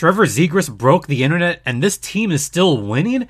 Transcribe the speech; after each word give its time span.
Trevor 0.00 0.24
Zegras 0.24 0.74
broke 0.74 1.08
the 1.08 1.22
internet 1.22 1.60
and 1.66 1.82
this 1.82 1.98
team 1.98 2.32
is 2.32 2.42
still 2.42 2.80
winning? 2.80 3.28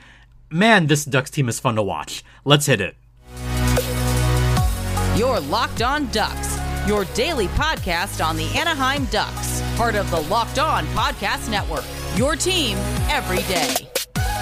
Man, 0.50 0.86
this 0.86 1.04
Ducks 1.04 1.28
team 1.28 1.48
is 1.48 1.58
fun 1.58 1.74
to 1.74 1.82
watch. 1.82 2.22
Let's 2.44 2.66
hit 2.66 2.80
it. 2.80 2.94
Your 5.19 5.41
Locked 5.41 5.83
On 5.83 6.09
Ducks, 6.12 6.61
your 6.87 7.06
daily 7.06 7.48
podcast 7.48 8.25
on 8.25 8.37
the 8.37 8.46
Anaheim 8.56 9.06
Ducks, 9.06 9.61
part 9.77 9.96
of 9.96 10.09
the 10.12 10.21
Locked 10.21 10.61
On 10.61 10.87
Podcast 10.95 11.51
Network. 11.51 11.85
Your 12.14 12.36
team 12.36 12.79
every 13.09 13.43
day. 13.52 13.75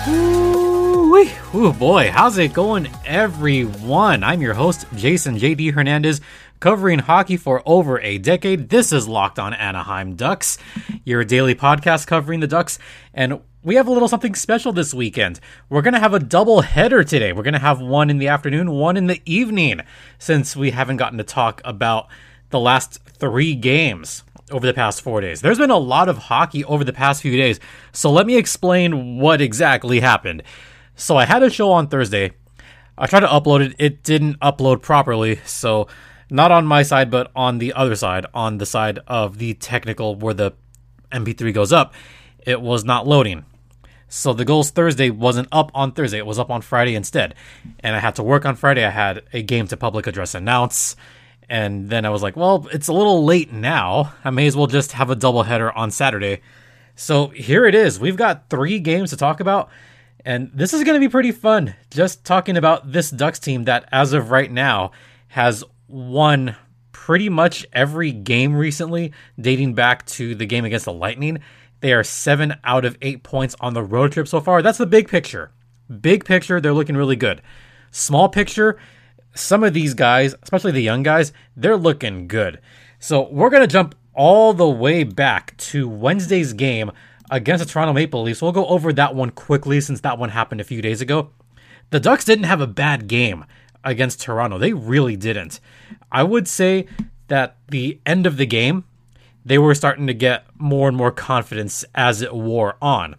Ooh, 0.06 1.26
Ooh 1.54 1.72
boy, 1.72 2.10
how's 2.10 2.36
it 2.36 2.52
going, 2.52 2.90
everyone? 3.06 4.22
I'm 4.22 4.42
your 4.42 4.52
host, 4.52 4.84
Jason 4.94 5.38
JD 5.38 5.72
Hernandez, 5.72 6.20
covering 6.60 6.98
hockey 6.98 7.36
for 7.36 7.62
over 7.66 8.00
a 8.00 8.18
decade. 8.18 8.68
This 8.68 8.92
is 8.92 9.06
Locked 9.06 9.38
On 9.38 9.54
Anaheim 9.54 10.16
Ducks, 10.16 10.58
your 11.04 11.22
daily 11.24 11.54
podcast 11.54 12.06
covering 12.06 12.40
the 12.40 12.48
Ducks, 12.48 12.78
and 13.14 13.40
we 13.62 13.76
have 13.76 13.86
a 13.86 13.92
little 13.92 14.08
something 14.08 14.34
special 14.34 14.72
this 14.72 14.92
weekend. 14.92 15.38
We're 15.68 15.82
going 15.82 15.94
to 15.94 16.00
have 16.00 16.14
a 16.14 16.18
double 16.18 16.62
header 16.62 17.04
today. 17.04 17.32
We're 17.32 17.44
going 17.44 17.54
to 17.54 17.60
have 17.60 17.80
one 17.80 18.10
in 18.10 18.18
the 18.18 18.28
afternoon, 18.28 18.72
one 18.72 18.96
in 18.96 19.06
the 19.06 19.22
evening, 19.24 19.82
since 20.18 20.56
we 20.56 20.70
haven't 20.70 20.96
gotten 20.96 21.18
to 21.18 21.24
talk 21.24 21.60
about 21.64 22.08
the 22.50 22.60
last 22.60 22.98
three 23.04 23.54
games 23.54 24.24
over 24.50 24.66
the 24.66 24.74
past 24.74 25.02
four 25.02 25.20
days. 25.20 25.40
There's 25.40 25.58
been 25.58 25.70
a 25.70 25.78
lot 25.78 26.08
of 26.08 26.18
hockey 26.18 26.64
over 26.64 26.82
the 26.82 26.92
past 26.92 27.22
few 27.22 27.36
days, 27.36 27.60
so 27.92 28.10
let 28.10 28.26
me 28.26 28.36
explain 28.36 29.18
what 29.18 29.40
exactly 29.40 30.00
happened. 30.00 30.42
So 30.96 31.16
I 31.16 31.24
had 31.24 31.42
a 31.44 31.50
show 31.50 31.70
on 31.70 31.86
Thursday. 31.86 32.32
I 32.96 33.06
tried 33.06 33.20
to 33.20 33.28
upload 33.28 33.60
it, 33.60 33.76
it 33.78 34.02
didn't 34.02 34.40
upload 34.40 34.82
properly, 34.82 35.40
so 35.44 35.86
not 36.30 36.50
on 36.50 36.66
my 36.66 36.82
side, 36.82 37.10
but 37.10 37.30
on 37.34 37.58
the 37.58 37.72
other 37.72 37.94
side, 37.94 38.26
on 38.34 38.58
the 38.58 38.66
side 38.66 38.98
of 39.06 39.38
the 39.38 39.54
technical 39.54 40.14
where 40.14 40.34
the 40.34 40.52
MP3 41.12 41.52
goes 41.54 41.72
up, 41.72 41.94
it 42.40 42.60
was 42.60 42.84
not 42.84 43.06
loading. 43.06 43.44
So 44.08 44.32
the 44.32 44.44
goals 44.44 44.70
Thursday 44.70 45.10
wasn't 45.10 45.48
up 45.52 45.70
on 45.74 45.92
Thursday, 45.92 46.18
it 46.18 46.26
was 46.26 46.38
up 46.38 46.50
on 46.50 46.62
Friday 46.62 46.94
instead. 46.94 47.34
And 47.80 47.94
I 47.94 47.98
had 47.98 48.16
to 48.16 48.22
work 48.22 48.46
on 48.46 48.56
Friday. 48.56 48.84
I 48.84 48.90
had 48.90 49.22
a 49.32 49.42
game 49.42 49.66
to 49.68 49.76
public 49.76 50.06
address 50.06 50.34
announce. 50.34 50.96
And 51.48 51.88
then 51.90 52.04
I 52.04 52.10
was 52.10 52.22
like, 52.22 52.36
well, 52.36 52.66
it's 52.72 52.88
a 52.88 52.92
little 52.92 53.24
late 53.24 53.52
now. 53.52 54.14
I 54.24 54.30
may 54.30 54.46
as 54.46 54.56
well 54.56 54.66
just 54.66 54.92
have 54.92 55.10
a 55.10 55.16
doubleheader 55.16 55.72
on 55.74 55.90
Saturday. 55.90 56.40
So 56.94 57.28
here 57.28 57.66
it 57.66 57.74
is. 57.74 58.00
We've 58.00 58.16
got 58.16 58.48
three 58.50 58.80
games 58.80 59.10
to 59.10 59.16
talk 59.16 59.40
about. 59.40 59.70
And 60.24 60.50
this 60.52 60.74
is 60.74 60.84
going 60.84 60.94
to 60.94 61.06
be 61.06 61.10
pretty 61.10 61.32
fun. 61.32 61.74
Just 61.90 62.24
talking 62.24 62.56
about 62.56 62.92
this 62.92 63.10
Ducks 63.10 63.38
team 63.38 63.64
that, 63.64 63.88
as 63.92 64.12
of 64.12 64.30
right 64.30 64.50
now, 64.50 64.90
has 65.28 65.64
won 65.88 66.56
pretty 66.92 67.28
much 67.28 67.66
every 67.72 68.12
game 68.12 68.54
recently, 68.54 69.12
dating 69.40 69.74
back 69.74 70.04
to 70.06 70.34
the 70.34 70.46
game 70.46 70.64
against 70.64 70.84
the 70.84 70.92
Lightning. 70.92 71.38
They 71.80 71.92
are 71.92 72.04
seven 72.04 72.56
out 72.64 72.84
of 72.84 72.98
eight 73.02 73.22
points 73.22 73.56
on 73.60 73.74
the 73.74 73.82
road 73.82 74.12
trip 74.12 74.28
so 74.28 74.40
far. 74.40 74.62
That's 74.62 74.78
the 74.78 74.86
big 74.86 75.08
picture. 75.08 75.52
Big 76.00 76.24
picture, 76.24 76.60
they're 76.60 76.72
looking 76.72 76.96
really 76.96 77.16
good. 77.16 77.40
Small 77.90 78.28
picture, 78.28 78.78
some 79.34 79.64
of 79.64 79.72
these 79.72 79.94
guys, 79.94 80.34
especially 80.42 80.72
the 80.72 80.82
young 80.82 81.02
guys, 81.02 81.32
they're 81.56 81.76
looking 81.76 82.28
good. 82.28 82.60
So 82.98 83.28
we're 83.30 83.50
going 83.50 83.62
to 83.62 83.66
jump 83.66 83.94
all 84.12 84.52
the 84.52 84.68
way 84.68 85.04
back 85.04 85.56
to 85.56 85.88
Wednesday's 85.88 86.52
game 86.52 86.90
against 87.30 87.64
the 87.64 87.70
Toronto 87.70 87.92
Maple 87.92 88.22
Leafs. 88.22 88.42
We'll 88.42 88.52
go 88.52 88.66
over 88.66 88.92
that 88.92 89.14
one 89.14 89.30
quickly 89.30 89.80
since 89.80 90.00
that 90.00 90.18
one 90.18 90.30
happened 90.30 90.60
a 90.60 90.64
few 90.64 90.82
days 90.82 91.00
ago. 91.00 91.30
The 91.90 92.00
Ducks 92.00 92.24
didn't 92.24 92.44
have 92.44 92.60
a 92.60 92.66
bad 92.66 93.06
game 93.06 93.44
against 93.88 94.20
Toronto. 94.20 94.58
They 94.58 94.72
really 94.72 95.16
didn't. 95.16 95.60
I 96.12 96.22
would 96.22 96.46
say 96.46 96.86
that 97.28 97.56
the 97.68 98.00
end 98.04 98.26
of 98.26 98.36
the 98.36 98.46
game, 98.46 98.84
they 99.44 99.58
were 99.58 99.74
starting 99.74 100.06
to 100.06 100.14
get 100.14 100.44
more 100.56 100.88
and 100.88 100.96
more 100.96 101.10
confidence 101.10 101.84
as 101.94 102.22
it 102.22 102.34
wore 102.34 102.76
on. 102.82 103.16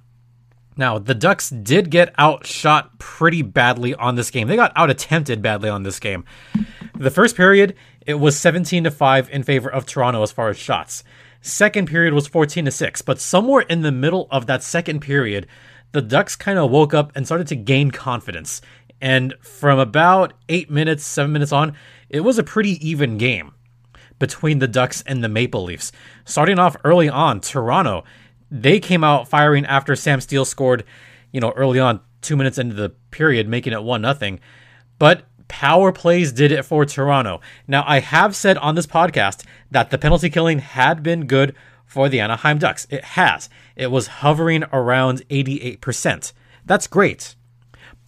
Now, 0.78 0.98
the 0.98 1.16
Ducks 1.16 1.50
did 1.50 1.90
get 1.92 2.14
outshot 2.18 3.00
pretty 3.00 3.42
badly 3.42 3.94
on 3.96 4.16
this 4.16 4.32
game. 4.32 4.48
They 4.48 4.56
got 4.56 4.72
out 4.76 4.90
attempted 4.90 5.42
badly 5.42 5.70
on 5.70 5.84
this 5.84 6.00
game. 6.00 6.24
The 6.96 7.12
first 7.12 7.36
period, 7.36 7.76
it 8.06 8.14
was 8.14 8.38
17 8.38 8.86
to 8.86 8.92
5 8.92 9.30
in 9.30 9.44
favor 9.44 9.70
of 9.70 9.86
Toronto 9.86 10.22
as 10.24 10.32
far 10.32 10.50
as 10.50 10.58
shots. 10.58 11.04
Second 11.42 11.88
period 11.88 12.14
was 12.14 12.28
14 12.28 12.66
to 12.66 12.72
6, 12.72 13.02
but 13.02 13.20
somewhere 13.20 13.62
in 13.62 13.82
the 13.82 13.92
middle 13.92 14.28
of 14.32 14.46
that 14.46 14.64
second 14.64 15.00
period, 15.00 15.48
the 15.92 16.02
Ducks 16.02 16.36
kind 16.36 16.60
of 16.60 16.70
woke 16.70 16.94
up 16.94 17.12
and 17.16 17.26
started 17.26 17.48
to 17.48 17.56
gain 17.56 17.92
confidence. 17.92 18.62
And 19.02 19.34
from 19.42 19.80
about 19.80 20.34
8 20.50 20.70
minutes, 20.70 21.06
7 21.06 21.32
minutes 21.32 21.52
on, 21.52 21.76
it 22.10 22.22
was 22.22 22.38
a 22.38 22.44
pretty 22.44 22.86
even 22.88 23.18
game 23.18 23.54
between 24.18 24.60
the 24.60 24.68
Ducks 24.68 25.02
and 25.08 25.24
the 25.24 25.30
Maple 25.30 25.64
Leafs. 25.64 25.92
Starting 26.26 26.60
off 26.60 26.76
early 26.84 27.10
on, 27.10 27.40
Toronto, 27.40 28.04
they 28.52 28.80
came 28.80 29.04
out 29.04 29.28
firing 29.28 29.66
after 29.66 29.96
Sam 29.96 30.20
Steele 30.20 30.46
scored, 30.46 30.84
you 31.32 31.40
know, 31.40 31.52
early 31.52 31.80
on, 31.80 32.02
two 32.22 32.36
minutes 32.36 32.58
into 32.58 32.76
the 32.76 32.90
period, 33.12 33.48
making 33.48 33.74
it 33.74 33.84
one 33.84 34.02
nothing. 34.02 34.40
But 34.98 35.24
power 35.48 35.92
plays 35.92 36.32
did 36.32 36.52
it 36.52 36.64
for 36.64 36.86
Toronto. 36.86 37.40
Now, 37.68 37.84
I 37.88 38.00
have 38.00 38.36
said 38.36 38.58
on 38.58 38.76
this 38.76 38.88
podcast 38.88 39.46
that 39.72 39.90
the 39.90 39.98
penalty 39.98 40.30
killing 40.30 40.60
had 40.60 41.02
been 41.02 41.26
good 41.26 41.56
for 41.86 42.10
the 42.10 42.20
Anaheim 42.20 42.58
Ducks. 42.58 42.86
It 42.90 43.04
has. 43.04 43.50
It 43.76 43.92
was 43.92 44.08
hovering 44.08 44.64
around 44.74 45.28
88%. 45.30 46.34
That's 46.66 46.88
great. 46.88 47.36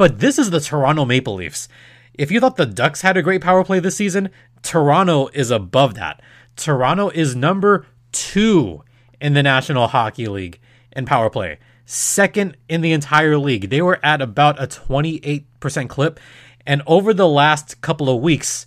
But 0.02 0.18
this 0.18 0.40
is 0.40 0.50
the 0.50 0.60
Toronto 0.60 1.06
Maple 1.06 1.36
Leafs. 1.36 1.68
If 2.16 2.32
you 2.32 2.40
thought 2.40 2.56
the 2.56 2.66
Ducks 2.66 3.02
had 3.02 3.18
a 3.18 3.22
great 3.22 3.40
power 3.40 3.64
play 3.64 3.80
this 3.80 3.98
season, 3.98 4.32
Toronto 4.64 5.28
is 5.28 5.52
above 5.52 5.94
that. 5.94 6.24
Toronto 6.56 7.10
is 7.10 7.36
number 7.36 7.86
two 8.12 8.84
in 9.22 9.36
the 9.36 9.44
National 9.44 9.86
Hockey 9.86 10.28
League 10.28 10.60
in 10.92 11.06
power 11.06 11.30
play, 11.30 11.60
second 11.86 12.58
in 12.68 12.82
the 12.82 12.94
entire 12.94 13.38
league. 13.38 13.70
They 13.70 13.84
were 13.84 14.00
at 14.04 14.24
about 14.24 14.60
a 14.60 14.66
28% 14.66 15.88
clip. 15.88 16.20
And 16.66 16.82
over 16.88 17.14
the 17.14 17.28
last 17.28 17.82
couple 17.82 18.10
of 18.10 18.24
weeks, 18.24 18.66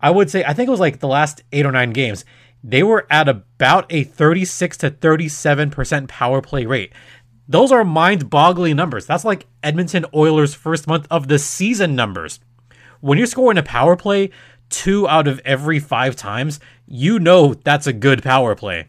I 0.00 0.10
would 0.10 0.30
say, 0.30 0.42
I 0.42 0.52
think 0.52 0.66
it 0.66 0.72
was 0.72 0.80
like 0.80 0.98
the 0.98 1.06
last 1.06 1.44
eight 1.52 1.64
or 1.64 1.70
nine 1.70 1.92
games, 1.92 2.24
they 2.64 2.82
were 2.82 3.06
at 3.08 3.28
about 3.28 3.86
a 3.88 4.02
36 4.02 4.76
to 4.78 4.90
37% 4.90 6.08
power 6.08 6.42
play 6.42 6.66
rate. 6.66 6.92
Those 7.48 7.72
are 7.72 7.84
mind 7.84 8.30
boggling 8.30 8.76
numbers. 8.76 9.06
That's 9.06 9.24
like 9.24 9.46
Edmonton 9.62 10.06
Oilers' 10.14 10.54
first 10.54 10.86
month 10.86 11.06
of 11.10 11.28
the 11.28 11.38
season 11.38 11.94
numbers. 11.94 12.40
When 13.00 13.18
you're 13.18 13.26
scoring 13.26 13.58
a 13.58 13.62
power 13.62 13.96
play 13.96 14.30
two 14.68 15.08
out 15.08 15.28
of 15.28 15.40
every 15.44 15.78
five 15.78 16.16
times, 16.16 16.60
you 16.86 17.18
know 17.18 17.54
that's 17.54 17.86
a 17.86 17.92
good 17.92 18.22
power 18.22 18.54
play. 18.54 18.86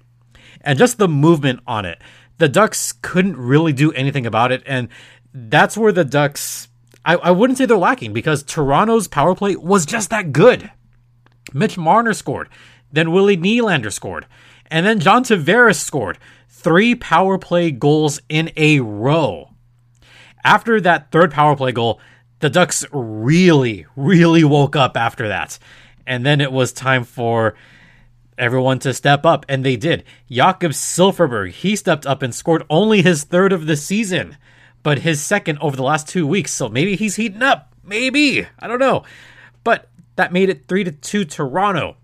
And 0.61 0.79
just 0.79 0.97
the 0.97 1.07
movement 1.07 1.61
on 1.67 1.85
it. 1.85 1.99
The 2.37 2.47
Ducks 2.47 2.93
couldn't 2.93 3.37
really 3.37 3.73
do 3.73 3.91
anything 3.91 4.25
about 4.25 4.51
it. 4.51 4.63
And 4.65 4.89
that's 5.33 5.77
where 5.77 5.91
the 5.91 6.05
Ducks, 6.05 6.69
I, 7.03 7.15
I 7.15 7.31
wouldn't 7.31 7.57
say 7.57 7.65
they're 7.65 7.77
lacking 7.77 8.13
because 8.13 8.43
Toronto's 8.43 9.07
power 9.07 9.35
play 9.35 9.55
was 9.55 9.85
just 9.85 10.09
that 10.09 10.31
good. 10.31 10.71
Mitch 11.53 11.77
Marner 11.77 12.13
scored. 12.13 12.49
Then 12.91 13.11
Willie 13.11 13.37
Nylander 13.37 13.91
scored. 13.91 14.25
And 14.67 14.85
then 14.85 14.99
John 14.99 15.23
Tavares 15.23 15.79
scored. 15.79 16.17
Three 16.63 16.95
power 16.95 17.37
play 17.37 17.71
goals 17.71 18.21
in 18.29 18.49
a 18.55 18.79
row. 18.79 19.49
After 20.45 20.79
that 20.81 21.11
third 21.11 21.31
power 21.31 21.57
play 21.57 21.73
goal, 21.73 21.99
the 22.39 22.49
Ducks 22.49 22.85
really, 22.91 23.85
really 23.97 24.45
woke 24.45 24.75
up 24.75 24.95
after 24.95 25.27
that. 25.27 25.59
And 26.07 26.25
then 26.25 26.39
it 26.39 26.53
was 26.53 26.71
time 26.71 27.03
for 27.03 27.55
everyone 28.37 28.79
to 28.79 28.93
step 28.93 29.25
up, 29.25 29.45
and 29.49 29.65
they 29.65 29.75
did. 29.75 30.05
Jakob 30.29 30.71
Silfverberg, 30.71 31.51
he 31.51 31.75
stepped 31.75 32.05
up 32.05 32.21
and 32.21 32.33
scored 32.33 32.63
only 32.69 33.01
his 33.01 33.23
third 33.23 33.53
of 33.53 33.65
the 33.65 33.75
season, 33.75 34.37
but 34.83 34.99
his 34.99 35.21
second 35.21 35.59
over 35.59 35.75
the 35.75 35.83
last 35.83 36.07
two 36.07 36.25
weeks. 36.25 36.53
So 36.53 36.69
maybe 36.69 36.95
he's 36.95 37.17
heating 37.17 37.43
up. 37.43 37.73
Maybe. 37.83 38.47
I 38.59 38.67
don't 38.67 38.79
know. 38.79 39.03
But 39.63 39.89
that 40.15 40.33
made 40.33 40.49
it 40.49 40.65
3 40.67 40.85
to 40.85 40.91
2 40.91 41.25
Toronto. 41.25 41.97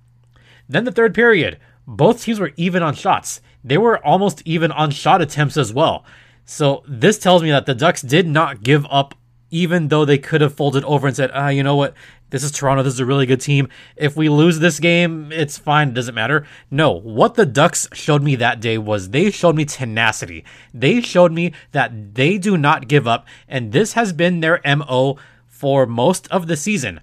Then 0.68 0.84
the 0.84 0.91
third 0.91 1.14
period, 1.14 1.59
both 1.88 2.24
teams 2.24 2.40
were 2.40 2.52
even 2.58 2.84
on 2.84 2.94
shots. 2.94 3.41
They 3.64 3.78
were 3.78 4.03
almost 4.06 4.42
even 4.46 4.72
on 4.72 4.92
shot 4.92 5.22
attempts 5.22 5.58
as 5.58 5.74
well. 5.74 6.06
So 6.46 6.84
this 6.88 7.20
tells 7.20 7.44
me 7.44 7.52
that 7.52 7.66
the 7.66 7.76
Ducks 7.76 8.02
did 8.02 8.28
not 8.28 8.64
give 8.64 8.85
up 8.90 9.16
even 9.52 9.88
though 9.88 10.06
they 10.06 10.17
could 10.17 10.41
have 10.41 10.53
folded 10.53 10.84
over 10.84 11.08
and 11.08 11.16
said, 11.16 11.32
ah, 11.34 11.50
you 11.50 11.64
know 11.64 11.76
what? 11.76 11.94
This 12.29 12.44
is 12.44 12.52
Toronto. 12.52 12.84
This 12.84 12.94
is 12.94 13.00
a 13.00 13.06
really 13.06 13.26
good 13.26 13.41
team. 13.41 13.67
If 13.96 14.16
we 14.16 14.29
lose 14.29 14.59
this 14.59 14.79
game, 14.79 15.32
it's 15.32 15.58
fine. 15.58 15.90
It 15.90 15.94
doesn't 15.96 16.14
matter. 16.14 16.46
No, 16.70 16.91
what 16.91 17.34
the 17.34 17.46
Ducks 17.46 17.88
showed 17.94 18.22
me 18.22 18.35
that 18.35 18.59
day 18.59 18.78
was 18.78 19.09
they 19.09 19.32
showed 19.32 19.56
me 19.56 19.66
tenacity. 19.66 20.46
They 20.73 21.02
showed 21.02 21.32
me 21.32 21.53
that 21.72 22.14
they 22.14 22.38
do 22.38 22.58
not 22.58 22.88
give 22.88 23.08
up, 23.08 23.28
and 23.47 23.72
this 23.72 23.94
has 23.94 24.14
been 24.14 24.41
their 24.41 24.61
MO 24.64 25.17
for 25.47 25.88
most 25.88 26.28
of 26.28 26.46
the 26.46 26.56
season. 26.56 27.02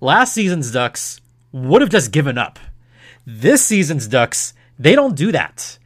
Last 0.00 0.32
season's 0.32 0.72
Ducks 0.72 1.20
would 1.52 1.82
have 1.82 1.90
just 1.90 2.10
given 2.10 2.38
up. 2.38 2.58
This 3.26 3.64
season's 3.64 4.08
Ducks, 4.08 4.54
they 4.78 4.94
don't 4.94 5.14
do 5.14 5.30
that. 5.32 5.78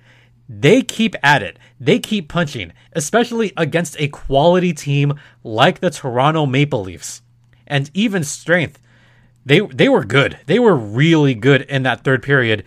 They 0.48 0.82
keep 0.82 1.14
at 1.22 1.42
it. 1.42 1.58
They 1.78 1.98
keep 1.98 2.28
punching, 2.28 2.72
especially 2.92 3.52
against 3.56 4.00
a 4.00 4.08
quality 4.08 4.72
team 4.72 5.14
like 5.44 5.80
the 5.80 5.90
Toronto 5.90 6.46
Maple 6.46 6.82
Leafs. 6.82 7.20
And 7.66 7.90
even 7.92 8.24
strength, 8.24 8.80
they 9.44 9.60
they 9.60 9.88
were 9.88 10.04
good. 10.04 10.38
They 10.46 10.58
were 10.58 10.74
really 10.74 11.34
good 11.34 11.62
in 11.62 11.82
that 11.82 12.02
third 12.02 12.22
period. 12.22 12.64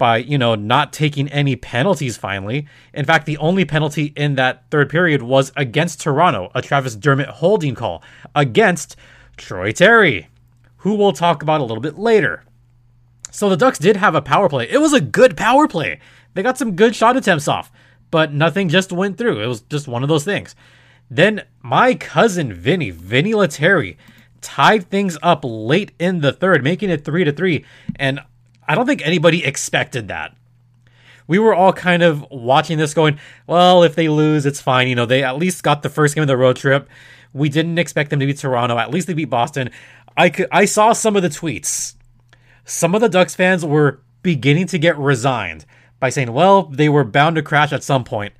by, 0.00 0.16
you 0.16 0.38
know, 0.38 0.54
not 0.54 0.92
taking 0.94 1.28
any 1.28 1.54
penalties 1.54 2.16
finally. 2.16 2.66
In 2.94 3.04
fact, 3.04 3.26
the 3.26 3.36
only 3.36 3.66
penalty 3.66 4.14
in 4.16 4.34
that 4.36 4.64
third 4.70 4.88
period 4.88 5.22
was 5.22 5.52
against 5.56 6.00
Toronto, 6.00 6.50
a 6.54 6.62
Travis 6.62 6.96
Dermott 6.96 7.28
holding 7.28 7.74
call 7.74 8.02
against 8.34 8.96
Troy 9.36 9.72
Terry, 9.72 10.28
who 10.78 10.94
we'll 10.94 11.12
talk 11.12 11.42
about 11.42 11.60
a 11.60 11.64
little 11.64 11.82
bit 11.82 11.98
later. 11.98 12.42
So 13.30 13.48
the 13.48 13.56
Ducks 13.56 13.78
did 13.78 13.96
have 13.96 14.14
a 14.14 14.22
power 14.22 14.48
play. 14.48 14.68
It 14.68 14.78
was 14.78 14.92
a 14.92 15.00
good 15.00 15.36
power 15.36 15.68
play. 15.68 16.00
They 16.34 16.42
got 16.42 16.58
some 16.58 16.76
good 16.76 16.94
shot 16.94 17.16
attempts 17.16 17.48
off, 17.48 17.70
but 18.10 18.32
nothing 18.32 18.68
just 18.68 18.92
went 18.92 19.18
through. 19.18 19.40
It 19.40 19.46
was 19.46 19.62
just 19.62 19.88
one 19.88 20.02
of 20.02 20.08
those 20.08 20.24
things. 20.24 20.54
Then 21.10 21.42
my 21.62 21.94
cousin 21.94 22.52
Vinny, 22.52 22.90
Vinny 22.90 23.34
Lettieri, 23.34 23.96
tied 24.40 24.88
things 24.88 25.18
up 25.22 25.40
late 25.44 25.92
in 25.98 26.20
the 26.20 26.32
third, 26.32 26.62
making 26.62 26.90
it 26.90 27.04
three 27.04 27.24
to 27.24 27.32
three. 27.32 27.64
And 27.96 28.20
I 28.66 28.74
don't 28.74 28.86
think 28.86 29.04
anybody 29.04 29.44
expected 29.44 30.08
that. 30.08 30.36
We 31.26 31.38
were 31.38 31.54
all 31.54 31.72
kind 31.72 32.02
of 32.02 32.24
watching 32.30 32.78
this 32.78 32.94
going, 32.94 33.18
well, 33.46 33.82
if 33.82 33.94
they 33.94 34.08
lose, 34.08 34.46
it's 34.46 34.60
fine. 34.60 34.88
You 34.88 34.96
know, 34.96 35.06
they 35.06 35.22
at 35.22 35.36
least 35.36 35.62
got 35.62 35.82
the 35.82 35.88
first 35.88 36.14
game 36.14 36.22
of 36.22 36.28
the 36.28 36.36
road 36.36 36.56
trip. 36.56 36.88
We 37.32 37.48
didn't 37.48 37.78
expect 37.78 38.10
them 38.10 38.18
to 38.20 38.26
beat 38.26 38.38
Toronto. 38.38 38.78
At 38.78 38.90
least 38.90 39.06
they 39.06 39.14
beat 39.14 39.26
Boston. 39.26 39.70
I 40.16 40.30
could 40.30 40.48
I 40.50 40.64
saw 40.64 40.92
some 40.92 41.14
of 41.16 41.22
the 41.22 41.28
tweets. 41.28 41.94
Some 42.70 42.94
of 42.94 43.00
the 43.00 43.08
Ducks 43.08 43.34
fans 43.34 43.64
were 43.64 44.00
beginning 44.22 44.68
to 44.68 44.78
get 44.78 44.96
resigned 44.96 45.64
by 45.98 46.08
saying, 46.08 46.32
well, 46.32 46.62
they 46.62 46.88
were 46.88 47.02
bound 47.02 47.34
to 47.34 47.42
crash 47.42 47.72
at 47.72 47.82
some 47.82 48.04
point. 48.04 48.32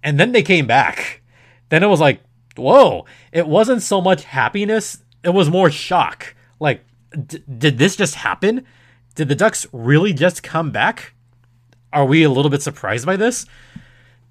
And 0.00 0.18
then 0.18 0.30
they 0.30 0.44
came 0.44 0.68
back. 0.68 1.22
Then 1.70 1.82
it 1.82 1.88
was 1.88 1.98
like, 1.98 2.20
whoa, 2.56 3.04
it 3.32 3.48
wasn't 3.48 3.82
so 3.82 4.00
much 4.00 4.22
happiness, 4.22 4.98
it 5.24 5.30
was 5.30 5.50
more 5.50 5.72
shock. 5.72 6.36
Like, 6.60 6.84
d- 7.26 7.42
did 7.58 7.78
this 7.78 7.96
just 7.96 8.14
happen? 8.14 8.64
Did 9.16 9.28
the 9.28 9.34
Ducks 9.34 9.66
really 9.72 10.12
just 10.12 10.44
come 10.44 10.70
back? 10.70 11.12
Are 11.92 12.04
we 12.04 12.22
a 12.22 12.30
little 12.30 12.52
bit 12.52 12.62
surprised 12.62 13.06
by 13.06 13.16
this? 13.16 13.44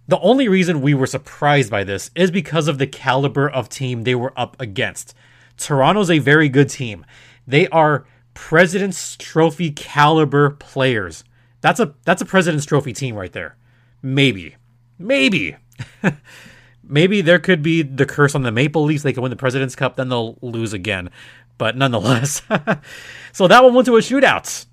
The 0.07 0.19
only 0.21 0.47
reason 0.47 0.81
we 0.81 0.93
were 0.93 1.05
surprised 1.05 1.69
by 1.69 1.83
this 1.83 2.11
is 2.15 2.31
because 2.31 2.69
of 2.69 2.77
the 2.77 2.87
caliber 2.87 3.49
of 3.49 3.67
team 3.67 4.03
they 4.03 4.15
were 4.15 4.33
up 4.39 4.55
against. 4.61 5.13
Toronto's 5.57 6.09
a 6.09 6.19
very 6.19 6.47
good 6.47 6.69
team. 6.69 7.05
They 7.45 7.67
are 7.67 8.05
President's 8.33 9.15
Trophy 9.17 9.71
caliber 9.71 10.51
players. 10.51 11.23
That's 11.61 11.79
a 11.79 11.93
that's 12.05 12.21
a 12.21 12.25
President's 12.25 12.65
Trophy 12.65 12.93
team 12.93 13.15
right 13.15 13.31
there. 13.31 13.55
Maybe. 14.01 14.55
Maybe. 14.99 15.55
Maybe 16.83 17.21
there 17.21 17.39
could 17.39 17.63
be 17.63 17.81
the 17.81 18.05
curse 18.05 18.35
on 18.35 18.43
the 18.43 18.51
Maple 18.51 18.83
Leafs. 18.83 19.03
They 19.03 19.13
can 19.13 19.23
win 19.23 19.29
the 19.29 19.37
President's 19.37 19.75
Cup, 19.75 19.95
then 19.95 20.09
they'll 20.09 20.37
lose 20.41 20.73
again. 20.73 21.09
But 21.57 21.77
nonetheless. 21.77 22.41
so 23.31 23.47
that 23.47 23.63
one 23.63 23.73
went 23.73 23.85
to 23.85 23.95
a 23.95 24.01
shootout. 24.01 24.65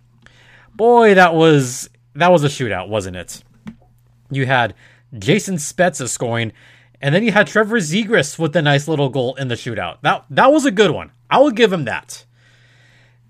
Boy, 0.74 1.14
that 1.14 1.34
was 1.34 1.88
that 2.14 2.32
was 2.32 2.42
a 2.42 2.48
shootout, 2.48 2.88
wasn't 2.88 3.16
it? 3.16 3.44
You 4.30 4.46
had 4.46 4.74
Jason 5.16 5.56
Spezza 5.56 6.08
scoring, 6.08 6.52
and 7.00 7.14
then 7.14 7.22
you 7.22 7.32
had 7.32 7.46
Trevor 7.46 7.78
Zegras 7.78 8.38
with 8.38 8.56
a 8.56 8.62
nice 8.62 8.88
little 8.88 9.08
goal 9.08 9.34
in 9.36 9.48
the 9.48 9.54
shootout. 9.54 9.98
That 10.02 10.24
that 10.30 10.50
was 10.50 10.64
a 10.64 10.70
good 10.70 10.90
one. 10.90 11.12
I 11.28 11.38
will 11.38 11.50
give 11.52 11.72
him 11.72 11.84
that. 11.84 12.24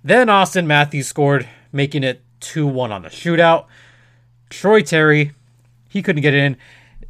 Then 0.02 0.28
Austin 0.28 0.66
Matthews 0.66 1.06
scored, 1.06 1.48
making 1.72 2.04
it 2.04 2.22
2-1 2.40 2.90
on 2.90 3.02
the 3.02 3.08
shootout. 3.08 3.66
Troy 4.48 4.82
Terry, 4.82 5.32
he 5.88 6.02
couldn't 6.02 6.22
get 6.22 6.34
in. 6.34 6.56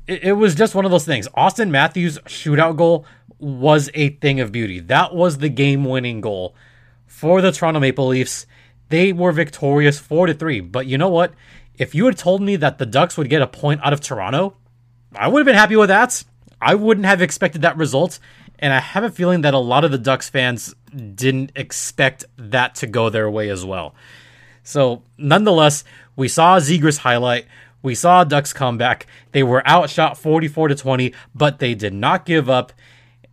It, 0.07 0.25
it 0.25 0.33
was 0.33 0.55
just 0.55 0.75
one 0.75 0.85
of 0.85 0.91
those 0.91 1.05
things. 1.05 1.29
Austin 1.35 1.71
Matthews' 1.71 2.19
shootout 2.21 2.77
goal 2.77 3.07
was 3.39 3.91
a 3.95 4.11
thing 4.11 4.41
of 4.41 4.53
beauty. 4.53 4.81
That 4.81 5.15
was 5.15 5.39
the 5.39 5.49
game-winning 5.49 6.21
goal 6.21 6.55
for 7.07 7.41
the 7.41 7.53
Toronto 7.53 7.81
Maple 7.81 8.09
Leafs. 8.09 8.47
They 8.89 9.13
were 9.13 9.33
victorious 9.33 9.99
4 9.99 10.27
to 10.27 10.35
3. 10.35 10.61
But 10.61 10.87
you 10.87 10.99
know 10.99 11.09
what? 11.09 11.33
If 11.79 11.95
you 11.95 12.07
had 12.07 12.19
told 12.19 12.43
me 12.43 12.57
that 12.57 12.79
the 12.79 12.87
Ducks 12.87 13.17
would 13.17 13.31
get 13.31 13.41
a 13.41 13.47
point 13.47 13.81
out 13.83 13.93
of 13.93 14.01
Toronto, 14.01 14.57
I 15.15 15.29
would 15.29 15.41
have 15.41 15.47
been 15.47 15.55
happy 15.55 15.77
with 15.77 15.89
that. 15.89 16.25
I 16.61 16.75
wouldn't 16.75 17.07
have 17.07 17.23
expected 17.23 17.63
that 17.63 17.77
result. 17.77 18.19
And 18.61 18.73
I 18.73 18.79
have 18.79 19.03
a 19.03 19.11
feeling 19.11 19.41
that 19.41 19.55
a 19.55 19.59
lot 19.59 19.85
of 19.85 19.91
the 19.91 19.99
Ducks 19.99 20.29
fans 20.29 20.75
didn't 21.15 21.53
expect 21.57 22.25
that 22.37 22.75
to 22.77 22.87
go 22.87 23.09
their 23.09 23.31
way 23.31 23.49
as 23.49 23.65
well. 23.65 23.95
So, 24.63 25.03
nonetheless, 25.17 25.83
we 26.15 26.29
saw 26.29 26.59
Zegras 26.61 26.99
highlight. 26.99 27.47
We 27.83 27.95
saw 27.95 28.23
Ducks 28.23 28.53
come 28.53 28.77
back. 28.77 29.07
They 29.33 29.43
were 29.43 29.67
outshot 29.67 30.19
44 30.19 30.69
to 30.69 30.75
20, 30.75 31.15
but 31.35 31.59
they 31.59 31.75
did 31.75 31.95
not 31.95 32.27
give 32.27 32.51
up. 32.51 32.73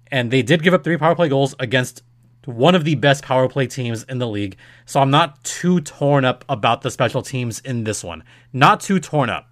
And 0.10 0.32
they 0.32 0.42
did 0.42 0.64
give 0.64 0.74
up 0.74 0.86
three 0.86 0.98
power 0.98 1.14
play 1.14 1.28
goals 1.28 1.54
against 1.60 2.02
one 2.46 2.76
of 2.76 2.86
the 2.86 2.96
best 2.96 3.26
power 3.26 3.50
play 3.50 3.68
teams 3.68 4.04
in 4.04 4.20
the 4.20 4.28
league. 4.28 4.56
So 4.86 5.02
I'm 5.02 5.12
not 5.12 5.44
too 5.44 5.82
torn 5.82 6.24
up 6.24 6.46
about 6.48 6.82
the 6.82 6.90
special 6.90 7.22
teams 7.22 7.60
in 7.60 7.84
this 7.84 8.06
one. 8.06 8.24
Not 8.54 8.80
too 8.80 9.02
torn 9.02 9.30
up. 9.30 9.47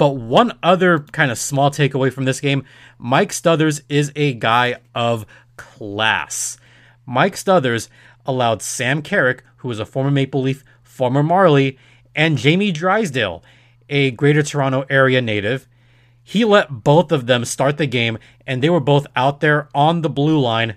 But 0.00 0.16
one 0.16 0.58
other 0.62 1.00
kind 1.00 1.30
of 1.30 1.36
small 1.36 1.70
takeaway 1.70 2.10
from 2.10 2.24
this 2.24 2.40
game 2.40 2.64
Mike 2.96 3.32
Stothers 3.32 3.82
is 3.90 4.10
a 4.16 4.32
guy 4.32 4.76
of 4.94 5.26
class. 5.58 6.56
Mike 7.04 7.34
Stothers 7.34 7.90
allowed 8.24 8.62
Sam 8.62 9.02
Carrick, 9.02 9.44
who 9.58 9.68
was 9.68 9.78
a 9.78 9.84
former 9.84 10.10
Maple 10.10 10.40
Leaf, 10.40 10.64
former 10.82 11.22
Marlie, 11.22 11.76
and 12.14 12.38
Jamie 12.38 12.72
Drysdale, 12.72 13.44
a 13.90 14.10
Greater 14.12 14.42
Toronto 14.42 14.86
Area 14.88 15.20
native, 15.20 15.68
he 16.22 16.46
let 16.46 16.82
both 16.82 17.12
of 17.12 17.26
them 17.26 17.44
start 17.44 17.76
the 17.76 17.84
game, 17.84 18.16
and 18.46 18.62
they 18.62 18.70
were 18.70 18.80
both 18.80 19.06
out 19.14 19.40
there 19.40 19.68
on 19.74 20.00
the 20.00 20.08
blue 20.08 20.40
line 20.40 20.76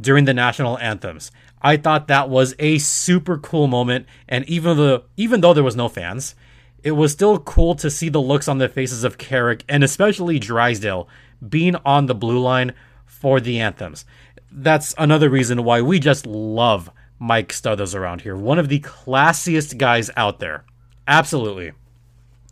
during 0.00 0.26
the 0.26 0.34
national 0.34 0.78
anthems. 0.78 1.32
I 1.60 1.76
thought 1.76 2.06
that 2.06 2.30
was 2.30 2.54
a 2.60 2.78
super 2.78 3.36
cool 3.36 3.66
moment, 3.66 4.06
and 4.28 4.48
even 4.48 4.76
though 4.76 5.06
even 5.16 5.40
though 5.40 5.54
there 5.54 5.64
was 5.64 5.74
no 5.74 5.88
fans, 5.88 6.36
it 6.84 6.92
was 6.92 7.12
still 7.12 7.38
cool 7.38 7.74
to 7.76 7.90
see 7.90 8.10
the 8.10 8.20
looks 8.20 8.46
on 8.46 8.58
the 8.58 8.68
faces 8.68 9.04
of 9.04 9.16
Carrick 9.16 9.64
and 9.68 9.82
especially 9.82 10.38
Drysdale 10.38 11.08
being 11.46 11.76
on 11.76 12.06
the 12.06 12.14
blue 12.14 12.38
line 12.38 12.74
for 13.06 13.40
the 13.40 13.58
anthems. 13.58 14.04
That's 14.52 14.94
another 14.98 15.30
reason 15.30 15.64
why 15.64 15.80
we 15.80 15.98
just 15.98 16.26
love 16.26 16.90
Mike 17.18 17.48
Stothers 17.48 17.94
around 17.94 18.20
here. 18.20 18.36
One 18.36 18.58
of 18.58 18.68
the 18.68 18.80
classiest 18.80 19.78
guys 19.78 20.10
out 20.14 20.40
there. 20.40 20.64
Absolutely. 21.08 21.72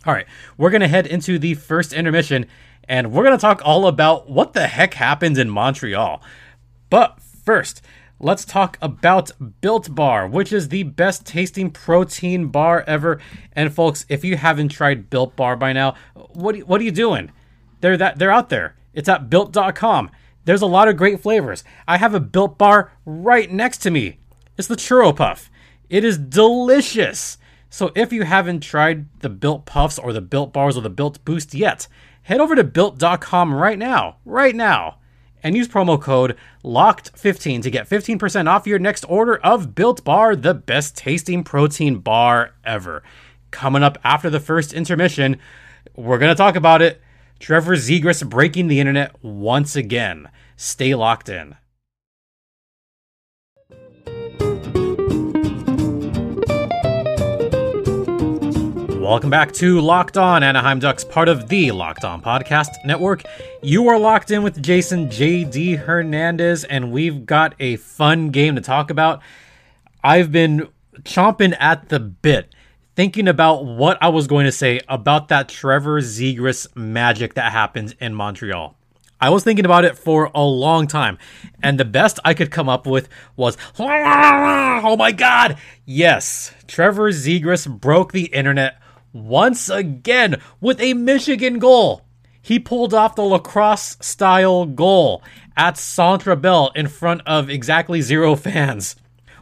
All 0.06 0.14
right, 0.14 0.26
we're 0.56 0.70
going 0.70 0.80
to 0.80 0.88
head 0.88 1.06
into 1.06 1.38
the 1.38 1.54
first 1.54 1.92
intermission 1.92 2.46
and 2.88 3.12
we're 3.12 3.24
going 3.24 3.36
to 3.36 3.40
talk 3.40 3.60
all 3.64 3.86
about 3.86 4.30
what 4.30 4.54
the 4.54 4.66
heck 4.66 4.94
happened 4.94 5.36
in 5.36 5.50
Montreal. 5.50 6.22
But 6.88 7.20
first, 7.20 7.82
let's 8.22 8.44
talk 8.44 8.78
about 8.80 9.32
Built 9.60 9.94
Bar, 9.94 10.28
which 10.28 10.52
is 10.52 10.68
the 10.68 10.84
best 10.84 11.26
tasting 11.26 11.70
protein 11.70 12.46
bar 12.46 12.84
ever. 12.86 13.20
And 13.52 13.74
folks, 13.74 14.06
if 14.08 14.24
you 14.24 14.36
haven't 14.36 14.68
tried 14.68 15.10
Built 15.10 15.36
Bar 15.36 15.56
by 15.56 15.72
now, 15.72 15.94
what 16.14 16.56
what 16.60 16.80
are 16.80 16.84
you 16.84 16.92
doing? 16.92 17.30
They're 17.80 17.96
that 17.98 18.18
they're 18.18 18.30
out 18.30 18.48
there. 18.48 18.76
It's 18.94 19.08
at 19.08 19.28
built.com. 19.28 20.10
There's 20.44 20.62
a 20.62 20.66
lot 20.66 20.88
of 20.88 20.96
great 20.96 21.20
flavors. 21.20 21.64
I 21.86 21.98
have 21.98 22.14
a 22.14 22.20
Built 22.20 22.56
Bar 22.56 22.92
right 23.04 23.50
next 23.50 23.78
to 23.78 23.90
me. 23.90 24.18
It's 24.56 24.68
the 24.68 24.76
Churro 24.76 25.14
Puff. 25.14 25.50
It 25.90 26.04
is 26.04 26.16
delicious. 26.16 27.38
So 27.68 27.90
if 27.94 28.12
you 28.12 28.22
haven't 28.22 28.60
tried 28.60 29.06
the 29.20 29.30
Built 29.30 29.66
Puffs 29.66 29.98
or 29.98 30.12
the 30.12 30.20
Built 30.20 30.52
Bars 30.52 30.76
or 30.76 30.82
the 30.82 30.90
Built 30.90 31.24
Boost 31.24 31.54
yet, 31.54 31.88
head 32.22 32.40
over 32.40 32.54
to 32.54 32.64
built.com 32.64 33.54
right 33.54 33.78
now. 33.78 34.16
Right 34.24 34.54
now 34.54 34.98
and 35.42 35.56
use 35.56 35.68
promo 35.68 36.00
code 36.00 36.36
LOCKED15 36.64 37.62
to 37.62 37.70
get 37.70 37.88
15% 37.88 38.48
off 38.48 38.66
your 38.66 38.78
next 38.78 39.04
order 39.04 39.36
of 39.38 39.74
Built 39.74 40.04
Bar, 40.04 40.36
the 40.36 40.54
best 40.54 40.96
tasting 40.96 41.44
protein 41.44 41.98
bar 41.98 42.54
ever. 42.64 43.02
Coming 43.50 43.82
up 43.82 43.98
after 44.04 44.30
the 44.30 44.40
first 44.40 44.72
intermission, 44.72 45.38
we're 45.96 46.18
going 46.18 46.32
to 46.32 46.36
talk 46.36 46.56
about 46.56 46.82
it. 46.82 47.00
Trevor 47.38 47.76
Zegras 47.76 48.28
breaking 48.28 48.68
the 48.68 48.80
internet 48.80 49.22
once 49.22 49.74
again. 49.74 50.28
Stay 50.56 50.94
locked 50.94 51.28
in. 51.28 51.56
Welcome 59.02 59.30
back 59.30 59.50
to 59.54 59.80
Locked 59.80 60.16
On 60.16 60.44
Anaheim 60.44 60.78
Ducks, 60.78 61.02
part 61.02 61.28
of 61.28 61.48
the 61.48 61.72
Locked 61.72 62.04
On 62.04 62.22
Podcast 62.22 62.68
Network. 62.84 63.24
You 63.60 63.88
are 63.88 63.98
locked 63.98 64.30
in 64.30 64.44
with 64.44 64.62
Jason 64.62 65.08
JD 65.08 65.76
Hernandez, 65.80 66.62
and 66.62 66.92
we've 66.92 67.26
got 67.26 67.56
a 67.58 67.78
fun 67.78 68.30
game 68.30 68.54
to 68.54 68.60
talk 68.60 68.90
about. 68.90 69.20
I've 70.04 70.30
been 70.30 70.68
chomping 71.00 71.56
at 71.58 71.88
the 71.88 71.98
bit 71.98 72.54
thinking 72.94 73.26
about 73.26 73.66
what 73.66 73.98
I 74.00 74.08
was 74.08 74.28
going 74.28 74.44
to 74.44 74.52
say 74.52 74.78
about 74.88 75.26
that 75.28 75.48
Trevor 75.48 76.00
Zegras 76.00 76.68
magic 76.76 77.34
that 77.34 77.50
happened 77.50 77.96
in 78.00 78.14
Montreal. 78.14 78.76
I 79.20 79.30
was 79.30 79.42
thinking 79.42 79.64
about 79.64 79.84
it 79.84 79.98
for 79.98 80.30
a 80.32 80.44
long 80.44 80.86
time, 80.86 81.18
and 81.60 81.78
the 81.78 81.84
best 81.84 82.20
I 82.24 82.34
could 82.34 82.52
come 82.52 82.68
up 82.68 82.86
with 82.86 83.08
was, 83.34 83.58
oh 83.80 84.96
my 84.96 85.10
god, 85.10 85.58
yes, 85.84 86.54
Trevor 86.68 87.10
Zegras 87.10 87.68
broke 87.68 88.12
the 88.12 88.26
internet 88.26 88.76
once 89.12 89.68
again 89.68 90.40
with 90.60 90.80
a 90.80 90.94
Michigan 90.94 91.58
goal. 91.58 92.02
He 92.40 92.58
pulled 92.58 92.92
off 92.92 93.14
the 93.14 93.22
lacrosse 93.22 93.96
style 94.00 94.66
goal 94.66 95.22
at 95.56 95.76
Centre 95.78 96.34
Bell 96.34 96.72
in 96.74 96.88
front 96.88 97.22
of 97.26 97.48
exactly 97.48 98.00
zero 98.00 98.34
fans. 98.36 98.96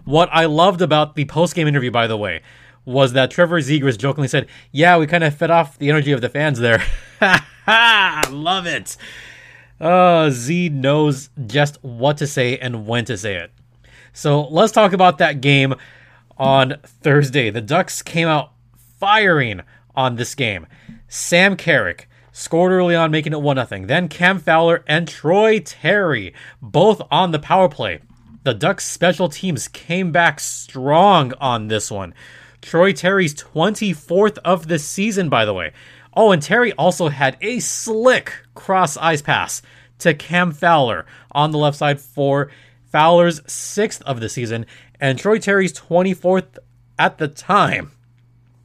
What 0.05 0.29
I 0.33 0.45
loved 0.47 0.83
about 0.83 1.15
the 1.15 1.25
post 1.25 1.55
game 1.55 1.69
interview, 1.69 1.91
by 1.91 2.07
the 2.07 2.17
way, 2.17 2.43
was 2.85 3.13
that 3.13 3.31
Trevor 3.31 3.61
Zegras 3.61 3.99
jokingly 3.99 4.29
said, 4.29 4.47
"Yeah, 4.73 4.99
we 4.99 5.07
kind 5.07 5.25
of 5.25 5.35
fed 5.35 5.51
off 5.51 5.79
the 5.79 5.89
energy 5.89 6.13
of 6.13 6.21
the 6.21 6.29
fans 6.29 6.59
there." 6.59 6.83
Love 8.31 8.67
it. 8.67 8.97
Uh, 9.81 10.31
Z 10.31 10.69
knows 10.71 11.31
just 11.47 11.83
what 11.83 12.19
to 12.19 12.27
say 12.27 12.59
and 12.59 12.87
when 12.87 13.05
to 13.07 13.17
say 13.17 13.37
it. 13.37 13.53
So 14.13 14.47
let's 14.49 14.73
talk 14.73 14.93
about 14.93 15.19
that 15.19 15.41
game 15.41 15.75
on 16.37 16.77
Thursday. 16.85 17.51
The 17.51 17.61
Ducks 17.61 18.03
came 18.03 18.29
out 18.29 18.53
firing 19.01 19.63
on 19.97 20.17
this 20.17 20.35
game. 20.35 20.67
Sam 21.09 21.57
Carrick 21.57 22.09
scored 22.31 22.71
early 22.71 22.95
on, 22.95 23.11
making 23.11 23.33
it 23.33 23.43
1 23.43 23.67
0. 23.67 23.87
Then 23.87 24.09
Cam 24.09 24.39
Fowler 24.39 24.85
and 24.87 25.09
Troy 25.09 25.59
Terry, 25.59 26.33
both 26.63 27.03
on 27.11 27.33
the 27.33 27.39
power 27.39 27.69
play. 27.69 28.01
The 28.45 28.55
Ducks 28.55 28.87
special 28.87 29.29
teams 29.29 29.69
came 29.69 30.13
back 30.13 30.41
strong 30.41 31.33
on 31.41 31.69
this 31.69 31.91
one. 31.91 32.15
Troy 32.63 32.93
Terry's 32.93 33.35
24th 33.35 34.39
of 34.45 34.69
the 34.69 34.79
season, 34.79 35.29
by 35.29 35.45
the 35.45 35.55
way. 35.55 35.73
Oh, 36.15 36.33
and 36.33 36.43
Terry 36.43 36.73
also 36.73 37.09
had 37.09 37.37
a 37.41 37.61
slick 37.61 38.33
cross 38.55 38.97
ice 38.97 39.23
pass 39.23 39.63
to 39.99 40.15
Cam 40.15 40.53
Fowler 40.53 41.07
on 41.33 41.51
the 41.51 41.59
left 41.59 41.79
side 41.79 42.01
for 42.01 42.51
Fowler's 42.91 43.41
sixth 43.51 44.03
of 44.03 44.21
the 44.21 44.29
season, 44.29 44.67
and 45.01 45.19
Troy 45.19 45.39
Terry's 45.39 45.73
24th 45.73 46.59
at 46.99 47.19
the 47.19 47.29
time. 47.29 47.93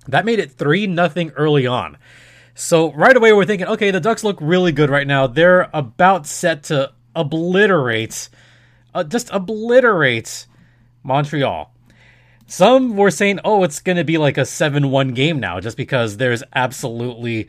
That 0.07 0.25
made 0.25 0.39
it 0.39 0.51
3 0.51 0.88
nothing 0.88 1.31
early 1.31 1.65
on. 1.67 1.97
So 2.53 2.93
right 2.93 3.15
away 3.15 3.33
we're 3.33 3.45
thinking, 3.45 3.67
okay, 3.67 3.91
the 3.91 4.00
Ducks 4.00 4.24
look 4.24 4.38
really 4.39 4.71
good 4.71 4.89
right 4.89 5.07
now. 5.07 5.27
They're 5.27 5.69
about 5.74 6.25
set 6.25 6.63
to 6.63 6.93
obliterate, 7.15 8.29
uh, 8.93 9.03
just 9.03 9.29
obliterate 9.31 10.47
Montreal. 11.03 11.71
Some 12.47 12.95
were 12.95 13.12
saying, 13.12 13.39
oh, 13.43 13.63
it's 13.63 13.79
going 13.79 13.97
to 13.97 14.03
be 14.03 14.17
like 14.17 14.38
a 14.38 14.45
7 14.45 14.91
1 14.91 15.13
game 15.13 15.39
now, 15.39 15.59
just 15.59 15.77
because 15.77 16.17
there's 16.17 16.43
absolutely 16.53 17.47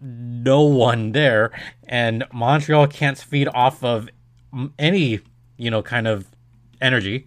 no 0.00 0.62
one 0.62 1.12
there, 1.12 1.50
and 1.86 2.24
Montreal 2.32 2.86
can't 2.86 3.18
feed 3.18 3.48
off 3.48 3.82
of 3.82 4.08
any, 4.78 5.20
you 5.56 5.70
know, 5.70 5.82
kind 5.82 6.06
of 6.06 6.26
energy. 6.80 7.26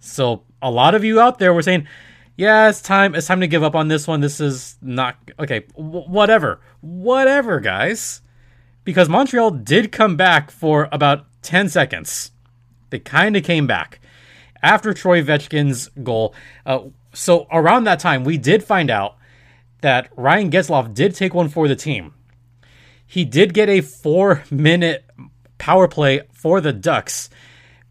So 0.00 0.44
a 0.62 0.70
lot 0.70 0.94
of 0.94 1.04
you 1.04 1.20
out 1.20 1.38
there 1.38 1.52
were 1.52 1.62
saying, 1.62 1.86
yeah, 2.36 2.68
it's 2.68 2.82
time. 2.82 3.14
It's 3.14 3.26
time 3.26 3.40
to 3.40 3.46
give 3.46 3.62
up 3.62 3.74
on 3.74 3.88
this 3.88 4.06
one. 4.06 4.20
This 4.20 4.40
is 4.40 4.76
not 4.82 5.16
okay. 5.38 5.60
W- 5.76 6.08
whatever, 6.08 6.60
whatever, 6.80 7.60
guys. 7.60 8.20
Because 8.84 9.08
Montreal 9.08 9.50
did 9.50 9.90
come 9.90 10.16
back 10.16 10.50
for 10.50 10.88
about 10.92 11.26
ten 11.42 11.68
seconds. 11.68 12.30
They 12.90 12.98
kind 12.98 13.36
of 13.36 13.42
came 13.42 13.66
back 13.66 14.00
after 14.62 14.92
Troy 14.92 15.22
Vetchkin's 15.22 15.88
goal. 16.02 16.34
Uh, 16.64 16.80
so 17.12 17.46
around 17.50 17.84
that 17.84 18.00
time, 18.00 18.22
we 18.22 18.36
did 18.36 18.62
find 18.62 18.90
out 18.90 19.16
that 19.80 20.10
Ryan 20.16 20.50
Getzlaf 20.50 20.92
did 20.94 21.14
take 21.14 21.34
one 21.34 21.48
for 21.48 21.68
the 21.68 21.76
team. 21.76 22.12
He 23.06 23.24
did 23.24 23.54
get 23.54 23.68
a 23.68 23.80
four 23.80 24.44
minute 24.50 25.04
power 25.58 25.88
play 25.88 26.22
for 26.32 26.60
the 26.60 26.72
Ducks 26.72 27.30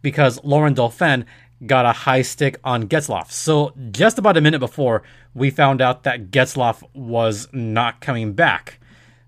because 0.02 0.42
Laurent 0.44 0.76
Dauphin 0.76 1.26
got 1.64 1.86
a 1.86 1.92
high 1.92 2.22
stick 2.22 2.58
on 2.64 2.88
Getzlaf. 2.88 3.30
So 3.30 3.72
just 3.90 4.18
about 4.18 4.36
a 4.36 4.40
minute 4.40 4.58
before, 4.58 5.02
we 5.34 5.50
found 5.50 5.80
out 5.80 6.02
that 6.02 6.30
Getzlaf 6.30 6.82
was 6.94 7.48
not 7.52 8.00
coming 8.00 8.34
back. 8.34 8.78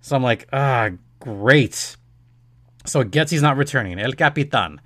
So 0.01 0.17
I'm 0.17 0.23
like, 0.23 0.49
ah, 0.53 0.91
great. 1.21 1.97
So 2.85 3.05
Getsy's 3.05 3.43
not 3.43 3.57
returning. 3.57 3.99
El 3.99 4.13
Capitan. 4.13 4.81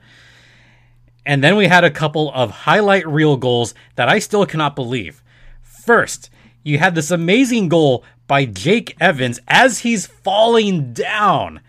And 1.25 1.42
then 1.42 1.56
we 1.56 1.66
had 1.66 1.84
a 1.84 1.90
couple 1.90 2.32
of 2.32 2.50
highlight 2.50 3.06
reel 3.06 3.37
goals 3.37 3.75
that 3.94 4.08
I 4.08 4.18
still 4.18 4.44
cannot 4.46 4.75
believe. 4.75 5.22
First, 5.62 6.30
you 6.62 6.78
had 6.78 6.94
this 6.94 7.11
amazing 7.11 7.68
goal 7.68 8.04
by 8.26 8.44
Jake 8.44 8.96
Evans 9.00 9.40
as 9.49 9.80
he's 9.80 10.06
falling 10.06 10.92
down. 10.92 11.61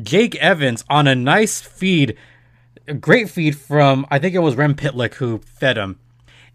Jake 0.00 0.36
Evans 0.36 0.84
on 0.88 1.06
a 1.06 1.14
nice 1.14 1.60
feed, 1.60 2.16
a 2.86 2.94
great 2.94 3.30
feed 3.30 3.56
from, 3.56 4.06
I 4.10 4.18
think 4.18 4.34
it 4.34 4.40
was 4.40 4.56
Rem 4.56 4.74
Pitlick 4.74 5.14
who 5.14 5.38
fed 5.38 5.76
him. 5.76 5.98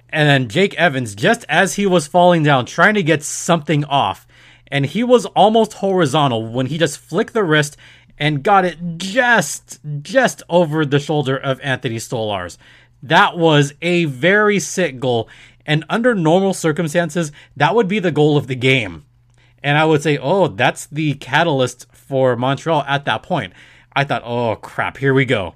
And 0.10 0.30
then 0.30 0.50
Jake 0.50 0.76
Evans, 0.76 1.16
just 1.16 1.46
as 1.50 1.76
he 1.76 1.86
was 1.86 2.08
falling 2.08 2.44
down, 2.44 2.66
trying 2.66 2.94
to 2.94 3.04
get 3.04 3.24
something 3.24 3.84
off, 3.86 4.26
and 4.68 4.86
he 4.86 5.04
was 5.04 5.26
almost 5.28 5.74
horizontal 5.74 6.48
when 6.48 6.68
he 6.68 6.78
just 6.78 6.98
flicked 6.98 7.34
the 7.34 7.44
wrist 7.44 7.78
and 8.18 8.44
got 8.44 8.66
it 8.66 8.78
just 8.98 9.80
just 10.02 10.42
over 10.50 10.86
the 10.86 11.00
shoulder 11.00 11.38
of 11.38 11.60
Anthony 11.62 11.98
Stolarz. 11.98 12.58
That 13.04 13.38
was 13.38 13.74
a 13.82 14.06
very 14.06 14.60
sick 14.60 15.00
goal, 15.00 15.30
and 15.66 15.84
under 15.90 16.16
normal 16.16 16.54
circumstances, 16.54 17.32
that 17.58 17.76
would 17.76 17.88
be 17.88 18.00
the 18.00 18.12
goal 18.12 18.38
of 18.38 18.48
the 18.48 18.56
game. 18.56 19.06
And 19.62 19.78
I 19.78 19.86
would 19.86 20.02
say, 20.02 20.18
oh, 20.18 20.48
that's 20.48 20.86
the 20.86 21.16
catalyst 21.16 21.88
for 21.92 22.36
Montreal 22.36 22.84
at 22.88 23.06
that 23.06 23.24
point. 23.24 23.54
I 23.96 24.04
thought, 24.04 24.24
oh 24.24 24.56
crap, 24.56 24.98
here 24.98 25.14
we 25.14 25.26
go. 25.26 25.56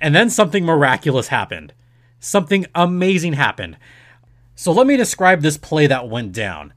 And 0.00 0.14
then 0.14 0.30
something 0.30 0.64
miraculous 0.64 1.28
happened. 1.28 1.72
Something 2.20 2.66
amazing 2.74 3.34
happened. 3.34 3.76
So 4.54 4.72
let 4.72 4.86
me 4.86 4.96
describe 4.96 5.42
this 5.42 5.58
play 5.58 5.86
that 5.86 6.08
went 6.08 6.32
down 6.32 6.72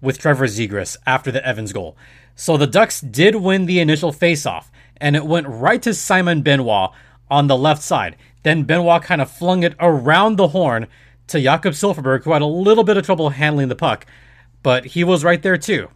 with 0.00 0.18
Trevor 0.18 0.46
Zegras 0.46 0.96
after 1.06 1.30
the 1.30 1.46
Evans 1.46 1.72
goal. 1.72 1.96
So 2.34 2.56
the 2.56 2.66
Ducks 2.66 3.00
did 3.00 3.36
win 3.36 3.66
the 3.66 3.80
initial 3.80 4.12
faceoff, 4.12 4.66
and 5.00 5.14
it 5.14 5.26
went 5.26 5.46
right 5.46 5.80
to 5.82 5.94
Simon 5.94 6.42
Benoit 6.42 6.90
on 7.30 7.46
the 7.46 7.56
left 7.56 7.82
side. 7.82 8.16
Then 8.42 8.64
Benoit 8.64 9.02
kind 9.02 9.20
of 9.20 9.30
flung 9.30 9.62
it 9.62 9.74
around 9.78 10.36
the 10.36 10.48
horn 10.48 10.86
to 11.28 11.40
Jakob 11.40 11.74
Silfverberg, 11.74 12.24
who 12.24 12.32
had 12.32 12.42
a 12.42 12.46
little 12.46 12.82
bit 12.84 12.96
of 12.96 13.04
trouble 13.04 13.30
handling 13.30 13.68
the 13.68 13.76
puck, 13.76 14.06
but 14.62 14.86
he 14.86 15.04
was 15.04 15.22
right 15.22 15.42
there 15.42 15.56
too. 15.56 15.88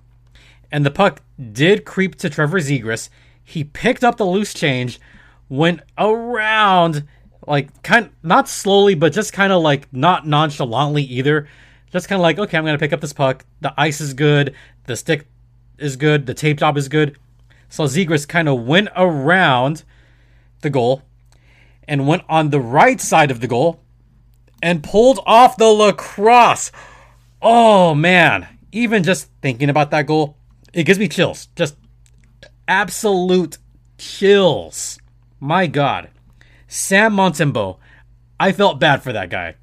And 0.71 0.85
the 0.85 0.91
puck 0.91 1.23
did 1.53 1.85
creep 1.85 2.17
to 2.17 2.31
Trevor 2.31 2.61
Zegras. 2.61 3.09
He 3.43 3.65
picked 3.65 4.05
up 4.05 4.17
the 4.17 4.27
loose 4.27 4.55
change, 4.55 5.01
went 5.49 5.81
around, 5.99 7.05
like 7.47 7.83
kind 7.83 8.11
not 8.23 8.49
slowly, 8.49 8.95
but 8.95 9.13
just 9.13 9.33
kind 9.33 9.53
of 9.53 9.63
like 9.63 9.93
not 9.93 10.27
nonchalantly 10.27 11.03
either. 11.03 11.49
Just 11.93 12.09
kind 12.09 12.19
of 12.19 12.23
like, 12.23 12.39
okay, 12.39 12.59
I'm 12.59 12.65
gonna 12.65 12.79
pick 12.79 12.93
up 12.93 13.01
this 13.01 13.13
puck. 13.13 13.45
The 13.61 13.73
ice 13.77 14.01
is 14.01 14.15
good. 14.15 14.55
The 14.87 14.97
stick 14.97 15.27
is 15.79 15.97
good. 15.97 16.27
The 16.27 16.35
tape 16.35 16.59
job 16.59 16.77
is 16.77 16.89
good. 16.89 17.17
So 17.69 17.85
Zegras 17.85 18.27
kind 18.29 18.49
of 18.49 18.65
went 18.65 18.89
around 18.97 19.85
the 20.61 20.71
goal 20.71 21.03
and 21.87 22.07
went 22.07 22.23
on 22.29 22.51
the 22.51 22.61
right 22.61 23.01
side 23.01 23.31
of 23.31 23.41
the 23.41 23.47
goal 23.47 23.81
and 24.63 24.83
pulled 24.83 25.21
off 25.27 25.57
the 25.57 25.67
lacrosse. 25.67 26.73
Oh 27.43 27.95
man, 27.95 28.49
even 28.73 29.03
just 29.03 29.29
thinking 29.43 29.69
about 29.69 29.91
that 29.91 30.07
goal, 30.07 30.37
it 30.73 30.85
gives 30.85 30.99
me 30.99 31.09
chills. 31.09 31.49
Just 31.55 31.77
absolute 32.67 33.59
chills. 33.99 34.99
My 35.45 35.67
God. 35.67 36.09
Sam 36.69 37.13
Montembeault, 37.17 37.77
I 38.41 38.51
felt 38.51 38.81
bad 38.81 39.03
for 39.03 39.13
that 39.13 39.29
guy 39.29 39.57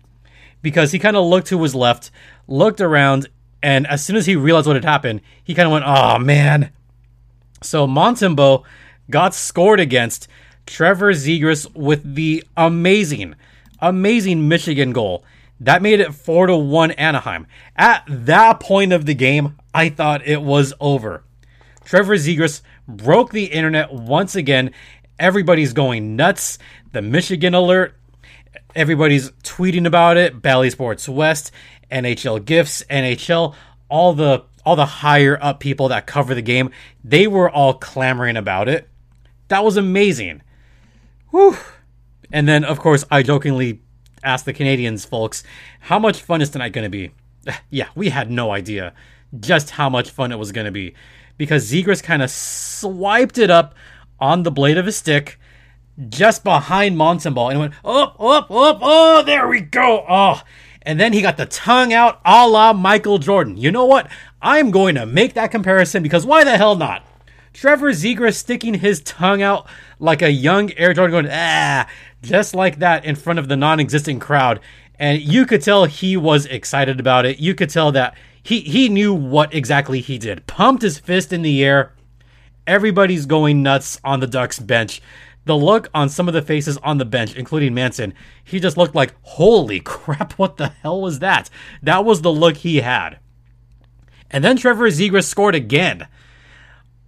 because 0.61 0.91
he 0.91 1.00
kind 1.00 1.17
of 1.17 1.25
looked 1.25 1.47
to 1.47 1.63
his 1.63 1.73
left, 1.73 2.11
looked 2.47 2.79
around, 2.79 3.29
and 3.63 3.88
as 3.88 4.05
soon 4.05 4.15
as 4.15 4.27
he 4.27 4.35
realized 4.35 4.67
what 4.67 4.75
had 4.75 4.85
happened, 4.85 5.21
he 5.43 5.55
kind 5.55 5.65
of 5.65 5.71
went, 5.71 5.85
oh 5.88 6.19
man. 6.19 6.71
So 7.63 7.88
Montembeault 7.88 8.63
got 9.09 9.33
scored 9.33 9.79
against 9.79 10.27
Trevor 10.67 11.13
Zegras 11.13 11.73
with 11.75 12.13
the 12.13 12.43
amazing, 12.55 13.33
amazing 13.79 14.47
Michigan 14.47 14.93
goal. 14.93 15.25
That 15.59 15.81
made 15.81 16.00
it 16.00 16.13
4 16.13 16.45
to 16.45 16.57
1 16.57 16.91
Anaheim. 16.91 17.47
At 17.75 18.03
that 18.07 18.59
point 18.59 18.93
of 18.93 19.07
the 19.07 19.15
game, 19.15 19.57
I 19.73 19.89
thought 19.89 20.27
it 20.27 20.43
was 20.43 20.75
over. 20.79 21.23
Trevor 21.83 22.17
Zegras 22.17 22.61
broke 22.88 23.31
the 23.31 23.45
internet 23.45 23.91
once 23.91 24.35
again. 24.35 24.71
Everybody's 25.21 25.71
going 25.71 26.15
nuts. 26.15 26.57
The 26.91 27.01
Michigan 27.01 27.53
alert. 27.53 27.95
Everybody's 28.75 29.31
tweeting 29.43 29.85
about 29.85 30.17
it. 30.17 30.41
Bally 30.41 30.69
Sports 30.69 31.07
West. 31.07 31.51
NHL 31.91 32.43
Gifts, 32.43 32.83
NHL, 32.89 33.53
all 33.89 34.13
the 34.13 34.43
all 34.65 34.75
the 34.75 34.85
higher 34.85 35.37
up 35.41 35.59
people 35.59 35.87
that 35.89 36.05
cover 36.05 36.35
the 36.35 36.41
game, 36.41 36.69
they 37.03 37.27
were 37.27 37.49
all 37.49 37.73
clamoring 37.73 38.37
about 38.37 38.69
it. 38.69 38.87
That 39.47 39.63
was 39.63 39.75
amazing. 39.75 40.41
Whew. 41.31 41.57
And 42.31 42.47
then 42.47 42.63
of 42.63 42.79
course 42.79 43.03
I 43.11 43.23
jokingly 43.23 43.81
asked 44.23 44.45
the 44.45 44.53
Canadiens 44.53 45.05
folks, 45.05 45.43
how 45.81 45.99
much 45.99 46.21
fun 46.21 46.41
is 46.41 46.49
tonight 46.49 46.73
going 46.73 46.83
to 46.83 46.89
be? 46.89 47.11
yeah, 47.69 47.89
we 47.95 48.09
had 48.09 48.29
no 48.29 48.51
idea 48.51 48.93
just 49.39 49.71
how 49.71 49.89
much 49.89 50.11
fun 50.11 50.31
it 50.31 50.37
was 50.37 50.51
going 50.51 50.65
to 50.65 50.71
be 50.71 50.93
because 51.37 51.71
Zegras 51.71 52.03
kind 52.03 52.21
of 52.21 52.29
swiped 52.29 53.37
it 53.37 53.49
up 53.49 53.75
on 54.21 54.43
the 54.43 54.51
blade 54.51 54.77
of 54.77 54.85
his 54.85 54.95
stick 54.95 55.37
just 56.09 56.43
behind 56.43 56.95
Montembeault 56.95 57.51
and 57.51 57.59
went 57.59 57.73
up, 57.83 58.15
up, 58.21 58.49
up. 58.49 58.79
Oh, 58.81 59.23
there 59.23 59.47
we 59.47 59.59
go. 59.59 60.05
Oh, 60.07 60.41
and 60.83 60.99
then 60.99 61.13
he 61.13 61.21
got 61.21 61.37
the 61.37 61.45
tongue 61.45 61.93
out 61.93 62.21
a 62.25 62.47
la 62.47 62.73
Michael 62.73 63.17
Jordan. 63.17 63.57
You 63.57 63.71
know 63.71 63.85
what? 63.85 64.09
I'm 64.41 64.71
going 64.71 64.95
to 64.95 65.05
make 65.05 65.33
that 65.33 65.51
comparison 65.51 66.01
because 66.01 66.25
why 66.25 66.43
the 66.43 66.57
hell 66.57 66.75
not? 66.75 67.05
Trevor 67.53 67.91
Zegras 67.91 68.35
sticking 68.35 68.75
his 68.75 69.01
tongue 69.01 69.41
out 69.41 69.67
like 69.99 70.21
a 70.21 70.31
young 70.31 70.71
Air 70.73 70.93
Jordan 70.93 71.11
going, 71.11 71.33
ah, 71.33 71.87
just 72.21 72.55
like 72.55 72.79
that 72.79 73.03
in 73.03 73.15
front 73.15 73.39
of 73.39 73.49
the 73.49 73.57
non 73.57 73.79
existent 73.79 74.21
crowd. 74.21 74.59
And 74.97 75.21
you 75.21 75.45
could 75.45 75.61
tell 75.61 75.85
he 75.85 76.15
was 76.15 76.45
excited 76.45 76.99
about 76.99 77.25
it. 77.25 77.39
You 77.39 77.53
could 77.53 77.69
tell 77.69 77.91
that 77.91 78.15
he, 78.41 78.61
he 78.61 78.87
knew 78.89 79.13
what 79.13 79.53
exactly 79.53 79.99
he 79.99 80.17
did. 80.17 80.47
Pumped 80.47 80.83
his 80.83 80.99
fist 80.99 81.33
in 81.33 81.41
the 81.41 81.63
air. 81.63 81.93
Everybody's 82.67 83.25
going 83.25 83.63
nuts 83.63 83.99
on 84.03 84.19
the 84.19 84.27
Ducks 84.27 84.59
bench. 84.59 85.01
The 85.45 85.57
look 85.57 85.89
on 85.93 86.09
some 86.09 86.27
of 86.27 86.33
the 86.33 86.41
faces 86.41 86.77
on 86.77 86.99
the 86.99 87.05
bench, 87.05 87.35
including 87.35 87.73
Manson, 87.73 88.13
he 88.43 88.59
just 88.59 88.77
looked 88.77 88.93
like, 88.93 89.15
holy 89.23 89.79
crap, 89.83 90.33
what 90.33 90.57
the 90.57 90.67
hell 90.67 91.01
was 91.01 91.19
that? 91.19 91.49
That 91.81 92.05
was 92.05 92.21
the 92.21 92.31
look 92.31 92.57
he 92.57 92.77
had. 92.77 93.19
And 94.29 94.43
then 94.43 94.57
Trevor 94.57 94.89
Zegras 94.89 95.25
scored 95.25 95.55
again. 95.55 96.07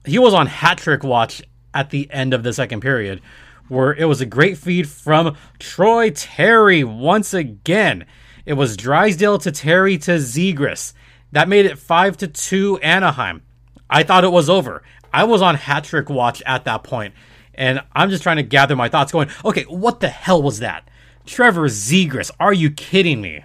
He 0.06 0.20
was 0.20 0.34
on 0.34 0.48
hat 0.48 0.80
trick 0.80 1.04
watch 1.04 1.42
at 1.74 1.90
the 1.90 2.10
end 2.12 2.34
of 2.34 2.44
the 2.44 2.54
second 2.54 2.82
period, 2.82 3.22
where 3.70 3.94
it 3.94 4.06
was 4.06 4.20
a 4.20 4.26
great 4.26 4.58
feed 4.58 4.90
from 4.90 5.38
Troy 5.60 6.10
Terry 6.10 6.84
once 6.84 7.34
again. 7.34 8.06
It 8.46 8.54
was 8.54 8.76
Drysdale 8.76 9.38
to 9.40 9.52
Terry 9.52 9.98
to 10.00 10.12
Zegras. 10.14 10.94
That 11.32 11.48
made 11.48 11.66
it 11.66 11.80
5 11.80 12.18
to 12.18 12.28
2 12.28 12.80
Anaheim. 12.80 13.42
I 13.90 14.04
thought 14.04 14.24
it 14.24 14.32
was 14.32 14.50
over. 14.50 14.84
I 15.14 15.24
was 15.26 15.42
on 15.42 15.56
hat 15.56 15.84
trick 15.84 16.10
watch 16.10 16.42
at 16.46 16.66
that 16.66 16.84
point, 16.84 17.14
and 17.54 17.82
I'm 17.94 18.10
just 18.10 18.24
trying 18.24 18.38
to 18.38 18.44
gather 18.44 18.76
my 18.76 18.90
thoughts, 18.90 19.12
going, 19.12 19.30
okay, 19.46 19.64
what 19.64 20.00
the 20.00 20.10
hell 20.10 20.42
was 20.42 20.60
that? 20.60 20.90
Trevor 21.26 21.68
Zegras, 21.68 22.32
are 22.40 22.54
you 22.54 22.72
kidding 22.72 23.22
me? 23.22 23.44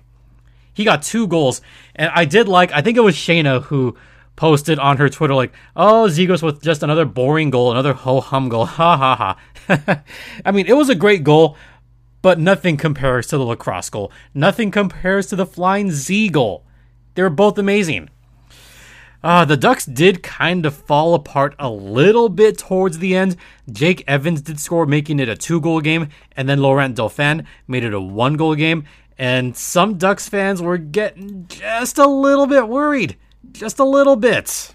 He 0.72 0.84
got 0.84 1.02
two 1.02 1.26
goals, 1.26 1.60
and 1.94 2.10
I 2.14 2.24
did 2.24 2.48
like. 2.48 2.72
I 2.72 2.82
think 2.82 2.96
it 2.96 3.02
was 3.02 3.16
Shayna 3.16 3.64
who 3.64 3.96
posted 4.36 4.78
on 4.78 4.96
her 4.98 5.08
Twitter 5.08 5.34
like, 5.34 5.52
"Oh, 5.74 6.06
Zegras 6.08 6.42
with 6.42 6.62
just 6.62 6.84
another 6.84 7.04
boring 7.04 7.50
goal, 7.50 7.72
another 7.72 7.92
ho 7.92 8.20
hum 8.20 8.48
goal." 8.48 8.64
Ha 8.78 8.96
ha 8.96 9.36
ha. 9.68 10.02
I 10.44 10.52
mean, 10.52 10.66
it 10.66 10.76
was 10.76 10.88
a 10.88 10.94
great 10.94 11.24
goal, 11.24 11.56
but 12.22 12.38
nothing 12.38 12.76
compares 12.76 13.26
to 13.28 13.38
the 13.38 13.44
lacrosse 13.44 13.90
goal. 13.90 14.12
Nothing 14.34 14.70
compares 14.70 15.26
to 15.26 15.36
the 15.36 15.46
flying 15.46 15.90
Z 15.90 16.28
goal. 16.28 16.64
They 17.14 17.22
were 17.22 17.30
both 17.30 17.58
amazing. 17.58 18.08
Uh, 19.28 19.44
the 19.44 19.58
Ducks 19.58 19.84
did 19.84 20.22
kind 20.22 20.64
of 20.64 20.74
fall 20.74 21.12
apart 21.12 21.54
a 21.58 21.68
little 21.68 22.30
bit 22.30 22.56
towards 22.56 22.98
the 22.98 23.14
end. 23.14 23.36
Jake 23.70 24.02
Evans 24.06 24.40
did 24.40 24.58
score, 24.58 24.86
making 24.86 25.20
it 25.20 25.28
a 25.28 25.36
two 25.36 25.60
goal 25.60 25.82
game, 25.82 26.08
and 26.34 26.48
then 26.48 26.62
Laurent 26.62 26.96
Dauphin 26.96 27.44
made 27.66 27.84
it 27.84 27.92
a 27.92 28.00
one 28.00 28.38
goal 28.38 28.54
game. 28.54 28.84
And 29.18 29.54
some 29.54 29.98
Ducks 29.98 30.30
fans 30.30 30.62
were 30.62 30.78
getting 30.78 31.46
just 31.46 31.98
a 31.98 32.06
little 32.06 32.46
bit 32.46 32.68
worried. 32.68 33.18
Just 33.52 33.78
a 33.78 33.84
little 33.84 34.16
bit. 34.16 34.74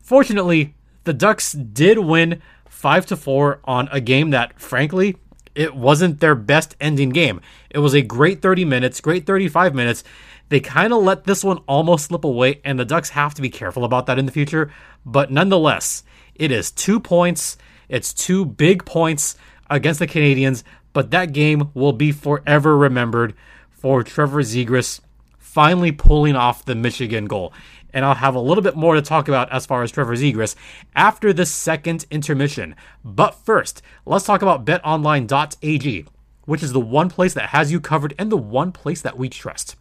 Fortunately, 0.00 0.74
the 1.04 1.12
Ducks 1.12 1.52
did 1.52 1.98
win 1.98 2.40
5 2.66 3.04
to 3.04 3.16
4 3.16 3.60
on 3.64 3.90
a 3.92 4.00
game 4.00 4.30
that 4.30 4.58
frankly 4.58 5.16
it 5.54 5.74
wasn't 5.74 6.20
their 6.20 6.34
best 6.34 6.76
ending 6.80 7.10
game. 7.10 7.40
It 7.70 7.78
was 7.78 7.94
a 7.94 8.02
great 8.02 8.42
30 8.42 8.64
minutes, 8.64 9.00
great 9.00 9.26
35 9.26 9.74
minutes. 9.74 10.04
They 10.48 10.60
kind 10.60 10.92
of 10.92 11.02
let 11.02 11.24
this 11.24 11.44
one 11.44 11.58
almost 11.68 12.06
slip 12.06 12.24
away, 12.24 12.60
and 12.64 12.78
the 12.78 12.84
Ducks 12.84 13.10
have 13.10 13.34
to 13.34 13.42
be 13.42 13.50
careful 13.50 13.84
about 13.84 14.06
that 14.06 14.18
in 14.18 14.26
the 14.26 14.32
future. 14.32 14.72
But 15.06 15.30
nonetheless, 15.30 16.02
it 16.34 16.50
is 16.50 16.70
two 16.70 16.98
points. 16.98 17.56
It's 17.88 18.12
two 18.12 18.44
big 18.44 18.84
points 18.84 19.36
against 19.68 20.00
the 20.00 20.06
Canadiens, 20.06 20.62
but 20.92 21.10
that 21.12 21.32
game 21.32 21.70
will 21.74 21.92
be 21.92 22.12
forever 22.12 22.76
remembered 22.76 23.34
for 23.70 24.02
Trevor 24.02 24.42
Zegras 24.42 25.00
finally 25.38 25.90
pulling 25.90 26.36
off 26.36 26.64
the 26.64 26.74
Michigan 26.74 27.26
goal. 27.26 27.52
And 27.92 28.04
I'll 28.04 28.14
have 28.14 28.34
a 28.34 28.40
little 28.40 28.62
bit 28.62 28.76
more 28.76 28.94
to 28.94 29.02
talk 29.02 29.28
about 29.28 29.50
as 29.52 29.66
far 29.66 29.82
as 29.82 29.90
Trevor 29.90 30.16
Zegras 30.16 30.54
after 30.94 31.32
the 31.32 31.46
second 31.46 32.06
intermission. 32.10 32.74
But 33.04 33.34
first, 33.34 33.82
let's 34.06 34.24
talk 34.24 34.42
about 34.42 34.64
betonline.ag, 34.64 36.06
which 36.44 36.62
is 36.62 36.72
the 36.72 36.80
one 36.80 37.10
place 37.10 37.34
that 37.34 37.50
has 37.50 37.72
you 37.72 37.80
covered 37.80 38.14
and 38.18 38.30
the 38.30 38.36
one 38.36 38.72
place 38.72 39.02
that 39.02 39.18
we 39.18 39.28
trust. 39.28 39.76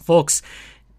Folks, 0.00 0.42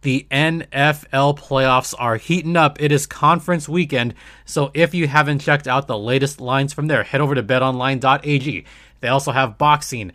the 0.01 0.25
NFL 0.31 1.37
playoffs 1.37 1.93
are 1.97 2.17
heating 2.17 2.57
up. 2.57 2.81
It 2.81 2.91
is 2.91 3.05
conference 3.05 3.69
weekend. 3.69 4.15
So 4.45 4.71
if 4.73 4.93
you 4.93 5.07
haven't 5.07 5.39
checked 5.39 5.67
out 5.67 5.87
the 5.87 5.97
latest 5.97 6.41
lines 6.41 6.73
from 6.73 6.87
there, 6.87 7.03
head 7.03 7.21
over 7.21 7.35
to 7.35 7.43
betonline.ag. 7.43 8.65
They 8.99 9.07
also 9.07 9.31
have 9.31 9.57
boxing, 9.57 10.11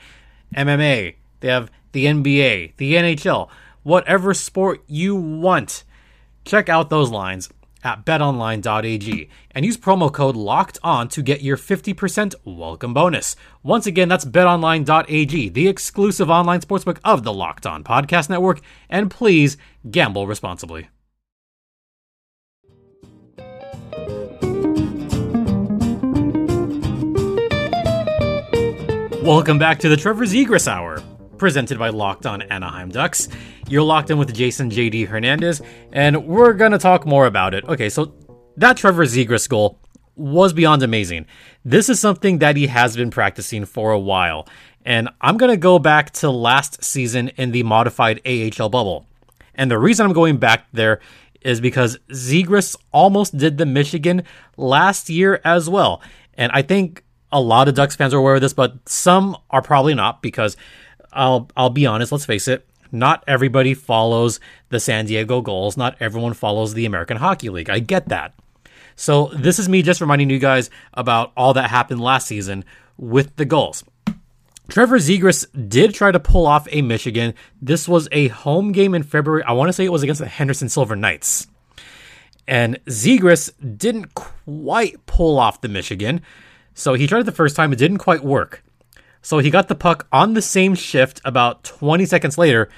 MMA, 0.55 1.15
they 1.41 1.49
have 1.49 1.71
the 1.93 2.07
NBA, 2.07 2.73
the 2.77 2.95
NHL, 2.95 3.49
whatever 3.83 4.35
sport 4.35 4.83
you 4.87 5.15
want. 5.15 5.85
Check 6.47 6.69
out 6.69 6.91
those 6.91 7.11
lines 7.11 7.51
at 7.83 8.07
betonline.ag 8.07 9.29
and 9.51 9.65
use 9.65 9.77
promo 9.77 10.13
code 10.13 10.37
locked 10.37 10.79
on 10.83 11.09
to 11.09 11.21
get 11.21 11.43
your 11.43 11.57
50% 11.57 12.35
welcome 12.45 12.95
bonus. 12.95 13.35
Once 13.65 13.85
again, 13.85 14.09
that's 14.09 14.25
betonline.ag, 14.25 15.49
the 15.49 15.67
exclusive 15.67 16.31
online 16.31 16.61
sportsbook 16.61 16.99
of 17.05 17.25
the 17.25 17.33
Locked 17.33 17.67
On 17.67 17.83
Podcast 17.83 18.31
Network, 18.31 18.61
and 18.89 19.11
please 19.11 19.57
gamble 19.91 20.29
responsibly. 20.29 20.89
Welcome 29.25 29.59
back 29.59 29.81
to 29.81 29.89
the 29.89 29.97
Trevor 29.97 30.27
Zegras 30.27 30.69
Hour, 30.69 31.03
presented 31.39 31.81
by 31.81 31.89
Locked 31.89 32.27
On 32.27 32.43
Anaheim 32.43 32.91
Ducks. 32.91 33.29
You're 33.69 33.83
locked 33.83 34.11
in 34.11 34.19
with 34.19 34.33
Jason 34.33 34.71
JD 34.71 35.09
Hernandez, 35.09 35.61
and 35.93 36.25
we're 36.27 36.53
gonna 36.53 36.79
talk 36.79 37.05
more 37.05 37.27
about 37.27 37.53
it. 37.53 37.65
Okay, 37.65 37.89
so 37.89 38.15
that 38.57 38.77
Trevor 38.77 39.05
Zegras 39.05 39.49
goal 39.49 39.81
was 40.15 40.53
beyond 40.53 40.85
amazing. 40.85 41.27
This 41.65 41.89
is 41.89 41.99
something 41.99 42.39
that 42.39 42.57
he 42.57 42.69
has 42.69 42.97
been 42.97 43.11
practicing 43.11 43.65
for 43.65 43.91
a 43.91 43.99
while, 43.99 44.47
and 44.85 45.09
I'm 45.21 45.37
gonna 45.37 45.57
go 45.57 45.81
back 45.81 46.13
to 46.15 46.31
last 46.31 46.85
season 46.85 47.29
in 47.37 47.51
the 47.51 47.65
modified 47.65 48.21
AHL 48.25 48.69
bubble. 48.69 49.07
And 49.57 49.69
the 49.69 49.79
reason 49.79 50.07
I'm 50.07 50.13
going 50.13 50.37
back 50.37 50.67
there 50.73 51.01
is 51.41 51.61
because 51.61 51.99
Zegras 52.11 52.77
almost 52.93 53.37
did 53.37 53.59
the 53.59 53.67
Michigan 53.67 54.23
last 54.57 55.11
year 55.11 55.41
as 55.45 55.69
well. 55.69 56.03
And 56.35 56.53
I 56.53 56.63
think 56.63 57.03
a 57.33 57.41
lot 57.41 57.67
of 57.67 57.75
Ducks 57.75 57.97
fans 57.97 58.15
are 58.15 58.19
aware 58.19 58.37
of 58.37 58.41
this, 58.43 58.53
but 58.53 58.77
some 58.89 59.37
are 59.51 59.63
probably 59.63 59.95
not 59.95 60.23
because 60.23 60.57
I'll 61.13 61.51
I'll 61.57 61.71
be 61.71 61.87
honest, 61.87 62.13
let's 62.13 62.27
face 62.27 62.47
it, 62.47 62.65
not 62.93 63.25
everybody 63.27 63.75
follows 63.75 64.41
the 64.69 64.81
San 64.81 65.07
Diego 65.07 65.41
Gulls. 65.41 65.77
not 65.77 65.97
everyone 66.01 66.35
follows 66.35 66.75
the 66.75 66.87
American 66.87 67.17
Hockey 67.17 67.51
League. 67.51 67.71
I 67.71 67.79
get 67.79 68.09
that. 68.09 68.35
So 68.97 69.31
this 69.35 69.59
is 69.59 69.69
me 69.69 69.83
just 69.83 70.01
reminding 70.01 70.31
you 70.31 70.39
guys 70.39 70.71
about 70.95 71.33
all 71.37 71.55
that 71.55 71.71
happened 71.71 72.01
last 72.01 72.27
season 72.27 72.65
with 72.97 73.37
the 73.37 73.45
Gulls. 73.45 73.85
Trevor 74.69 74.99
Zegras 74.99 75.47
did 75.69 75.95
try 75.95 76.11
to 76.11 76.19
pull 76.19 76.47
off 76.47 76.67
a 76.71 76.83
Michigan. 76.83 77.35
This 77.63 77.87
was 77.87 78.09
a 78.11 78.29
home 78.29 78.73
game 78.73 78.95
in 78.95 79.03
February. 79.03 79.45
I 79.45 79.53
want 79.53 79.69
to 79.69 79.73
say 79.73 79.85
it 79.85 79.93
was 79.93 80.03
against 80.03 80.21
the 80.21 80.27
Henderson 80.27 80.69
Silver 80.69 80.97
Knights. 80.97 81.47
And 82.49 82.83
Zegras 82.87 83.53
didn't 83.79 84.15
quite 84.15 85.05
pull 85.07 85.39
off 85.39 85.61
the 85.61 85.69
Michigan. 85.69 86.21
So 86.75 86.95
he 86.95 87.07
tried 87.07 87.21
it 87.21 87.25
the 87.25 87.33
first 87.33 87.55
time, 87.57 87.73
it 87.73 87.79
didn't 87.79 87.99
quite 87.99 88.25
work. 88.25 88.63
So 89.27 89.39
he 89.39 89.51
got 89.51 89.67
the 89.67 89.75
puck 89.75 90.07
on 90.13 90.35
the 90.35 90.41
same 90.41 90.77
shift 90.77 91.21
about 91.25 91.65
20 91.65 92.07
seconds 92.07 92.39
later, 92.39 92.69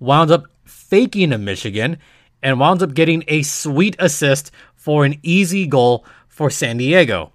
wound 0.00 0.30
up 0.30 0.46
faking 0.64 1.34
a 1.34 1.36
Michigan, 1.36 1.98
and 2.42 2.58
wound 2.58 2.82
up 2.82 2.94
getting 2.94 3.24
a 3.28 3.42
sweet 3.42 3.94
assist 3.98 4.50
for 4.74 5.04
an 5.04 5.20
easy 5.22 5.66
goal 5.66 6.06
for 6.26 6.48
San 6.48 6.78
Diego. 6.78 7.34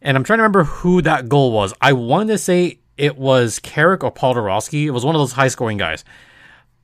And 0.00 0.16
I'm 0.16 0.22
trying 0.22 0.36
to 0.36 0.44
remember 0.44 0.62
who 0.62 1.02
that 1.02 1.28
goal 1.28 1.50
was. 1.50 1.74
I 1.80 1.92
wanted 1.92 2.28
to 2.28 2.38
say 2.38 2.78
it 2.96 3.18
was 3.18 3.58
Carrick 3.58 4.04
or 4.04 4.12
Paul 4.12 4.36
Podorowski. 4.36 4.84
It 4.84 4.92
was 4.92 5.04
one 5.04 5.16
of 5.16 5.20
those 5.20 5.32
high 5.32 5.48
scoring 5.48 5.78
guys. 5.78 6.04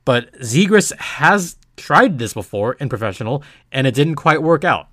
But 0.03 0.33
Zegras 0.41 0.93
has 0.97 1.55
tried 1.77 2.19
this 2.19 2.33
before 2.33 2.73
in 2.73 2.89
professional, 2.89 3.41
and 3.71 3.87
it 3.87 3.95
didn't 3.95 4.15
quite 4.15 4.43
work 4.43 4.65
out. 4.65 4.89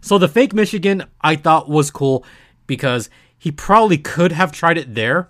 So 0.00 0.16
the 0.16 0.26
fake 0.26 0.54
Michigan 0.54 1.04
I 1.20 1.36
thought 1.36 1.68
was 1.68 1.90
cool 1.90 2.24
because 2.66 3.10
he 3.36 3.52
probably 3.52 3.98
could 3.98 4.32
have 4.32 4.52
tried 4.52 4.78
it 4.78 4.94
there, 4.94 5.28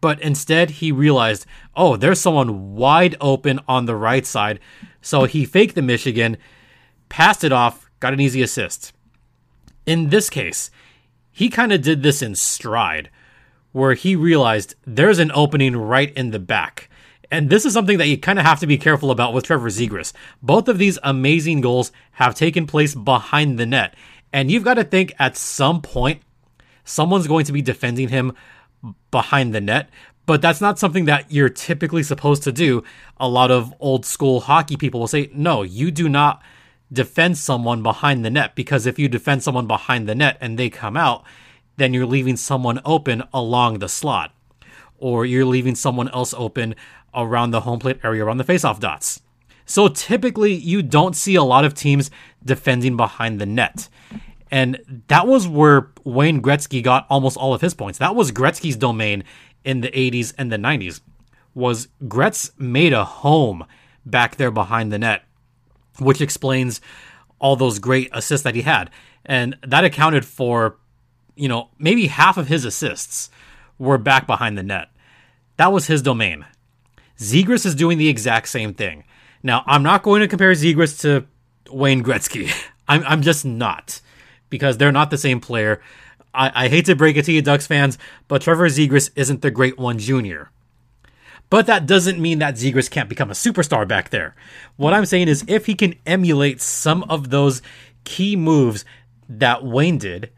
but 0.00 0.20
instead 0.20 0.70
he 0.70 0.92
realized, 0.92 1.46
oh, 1.76 1.96
there's 1.96 2.20
someone 2.20 2.74
wide 2.74 3.16
open 3.20 3.60
on 3.68 3.86
the 3.86 3.96
right 3.96 4.26
side. 4.26 4.60
So 5.02 5.24
he 5.24 5.44
faked 5.44 5.74
the 5.74 5.82
Michigan, 5.82 6.36
passed 7.08 7.44
it 7.44 7.52
off, 7.52 7.90
got 8.00 8.12
an 8.12 8.20
easy 8.20 8.42
assist. 8.42 8.92
In 9.86 10.08
this 10.08 10.30
case, 10.30 10.70
he 11.30 11.48
kind 11.48 11.72
of 11.72 11.82
did 11.82 12.02
this 12.02 12.22
in 12.22 12.34
stride, 12.34 13.10
where 13.72 13.94
he 13.94 14.16
realized 14.16 14.74
there's 14.84 15.18
an 15.18 15.30
opening 15.32 15.76
right 15.76 16.12
in 16.14 16.30
the 16.30 16.38
back. 16.38 16.88
And 17.30 17.48
this 17.48 17.64
is 17.64 17.72
something 17.72 17.98
that 17.98 18.08
you 18.08 18.18
kind 18.18 18.38
of 18.38 18.44
have 18.44 18.60
to 18.60 18.66
be 18.66 18.76
careful 18.76 19.10
about 19.10 19.32
with 19.32 19.44
Trevor 19.44 19.68
Zegras. 19.68 20.12
Both 20.42 20.66
of 20.66 20.78
these 20.78 20.98
amazing 21.04 21.60
goals 21.60 21.92
have 22.12 22.34
taken 22.34 22.66
place 22.66 22.94
behind 22.94 23.58
the 23.58 23.66
net. 23.66 23.94
And 24.32 24.50
you've 24.50 24.64
got 24.64 24.74
to 24.74 24.84
think 24.84 25.14
at 25.18 25.36
some 25.36 25.80
point 25.80 26.22
someone's 26.84 27.28
going 27.28 27.44
to 27.44 27.52
be 27.52 27.62
defending 27.62 28.08
him 28.08 28.32
behind 29.10 29.54
the 29.54 29.60
net. 29.60 29.88
But 30.26 30.42
that's 30.42 30.60
not 30.60 30.78
something 30.78 31.06
that 31.06 31.32
you're 31.32 31.48
typically 31.48 32.02
supposed 32.02 32.42
to 32.44 32.52
do. 32.52 32.84
A 33.18 33.28
lot 33.28 33.50
of 33.50 33.74
old 33.80 34.06
school 34.06 34.40
hockey 34.40 34.76
people 34.76 35.00
will 35.00 35.08
say, 35.08 35.30
no, 35.34 35.62
you 35.62 35.90
do 35.90 36.08
not 36.08 36.42
defend 36.92 37.38
someone 37.38 37.82
behind 37.82 38.24
the 38.24 38.30
net 38.30 38.54
because 38.54 38.86
if 38.86 38.98
you 38.98 39.08
defend 39.08 39.42
someone 39.42 39.66
behind 39.66 40.08
the 40.08 40.14
net 40.14 40.36
and 40.40 40.58
they 40.58 40.70
come 40.70 40.96
out, 40.96 41.24
then 41.76 41.94
you're 41.94 42.06
leaving 42.06 42.36
someone 42.36 42.80
open 42.84 43.22
along 43.32 43.78
the 43.78 43.88
slot. 43.88 44.32
or 45.00 45.26
you're 45.26 45.44
leaving 45.44 45.74
someone 45.74 46.08
else 46.10 46.32
open 46.36 46.74
around 47.14 47.50
the 47.50 47.62
home 47.62 47.80
plate 47.80 47.98
area 48.04 48.24
around 48.24 48.36
the 48.36 48.44
faceoff 48.44 48.78
dots. 48.78 49.20
So 49.64 49.88
typically, 49.88 50.52
you 50.52 50.82
don't 50.82 51.16
see 51.16 51.34
a 51.34 51.42
lot 51.42 51.64
of 51.64 51.74
teams 51.74 52.10
defending 52.44 52.96
behind 52.96 53.40
the 53.40 53.46
net. 53.46 53.88
And 54.50 55.04
that 55.08 55.26
was 55.26 55.46
where 55.46 55.90
Wayne 56.04 56.42
Gretzky 56.42 56.82
got 56.82 57.06
almost 57.08 57.36
all 57.36 57.54
of 57.54 57.60
his 57.60 57.74
points. 57.74 57.98
That 57.98 58.16
was 58.16 58.32
Gretzky's 58.32 58.76
domain 58.76 59.24
in 59.64 59.80
the 59.80 59.90
80s 59.90 60.34
and 60.36 60.50
the 60.50 60.56
90s. 60.56 61.00
Was 61.54 61.88
Gretz 62.08 62.52
made 62.58 62.92
a 62.92 63.04
home 63.04 63.64
back 64.04 64.36
there 64.36 64.50
behind 64.50 64.92
the 64.92 64.98
net, 64.98 65.24
which 65.98 66.20
explains 66.20 66.80
all 67.38 67.56
those 67.56 67.78
great 67.78 68.10
assists 68.12 68.44
that 68.44 68.54
he 68.54 68.62
had. 68.62 68.90
And 69.24 69.56
that 69.66 69.84
accounted 69.84 70.24
for, 70.24 70.76
you 71.36 71.48
know, 71.48 71.70
maybe 71.78 72.06
half 72.06 72.36
of 72.36 72.48
his 72.48 72.64
assists 72.64 73.30
were 73.78 73.98
back 73.98 74.26
behind 74.26 74.58
the 74.58 74.62
net. 74.62 74.88
That 75.56 75.72
was 75.72 75.86
his 75.86 76.02
domain. 76.02 76.46
Zegras 77.18 77.66
is 77.66 77.74
doing 77.74 77.98
the 77.98 78.08
exact 78.08 78.48
same 78.48 78.74
thing. 78.74 79.04
Now, 79.42 79.62
I'm 79.66 79.82
not 79.82 80.02
going 80.02 80.20
to 80.20 80.28
compare 80.28 80.52
Zegras 80.52 81.00
to 81.00 81.26
Wayne 81.70 82.02
Gretzky. 82.02 82.52
I'm, 82.88 83.04
I'm 83.06 83.22
just 83.22 83.44
not 83.44 84.00
because 84.50 84.76
they're 84.76 84.92
not 84.92 85.10
the 85.10 85.18
same 85.18 85.40
player. 85.40 85.80
I, 86.34 86.66
I 86.66 86.68
hate 86.68 86.86
to 86.86 86.94
break 86.94 87.16
it 87.16 87.24
to 87.24 87.32
you, 87.32 87.42
Ducks 87.42 87.66
fans, 87.66 87.98
but 88.28 88.42
Trevor 88.42 88.68
Zegras 88.68 89.10
isn't 89.16 89.42
the 89.42 89.50
great 89.50 89.78
one 89.78 89.98
junior. 89.98 90.50
But 91.48 91.66
that 91.66 91.86
doesn't 91.86 92.20
mean 92.20 92.38
that 92.38 92.54
Zegras 92.54 92.90
can't 92.90 93.08
become 93.08 93.30
a 93.30 93.34
superstar 93.34 93.86
back 93.86 94.10
there. 94.10 94.36
What 94.76 94.94
I'm 94.94 95.06
saying 95.06 95.28
is 95.28 95.44
if 95.48 95.66
he 95.66 95.74
can 95.74 95.96
emulate 96.06 96.60
some 96.60 97.02
of 97.04 97.30
those 97.30 97.60
key 98.04 98.36
moves 98.36 98.84
that 99.28 99.64
Wayne 99.64 99.98
did, 99.98 100.30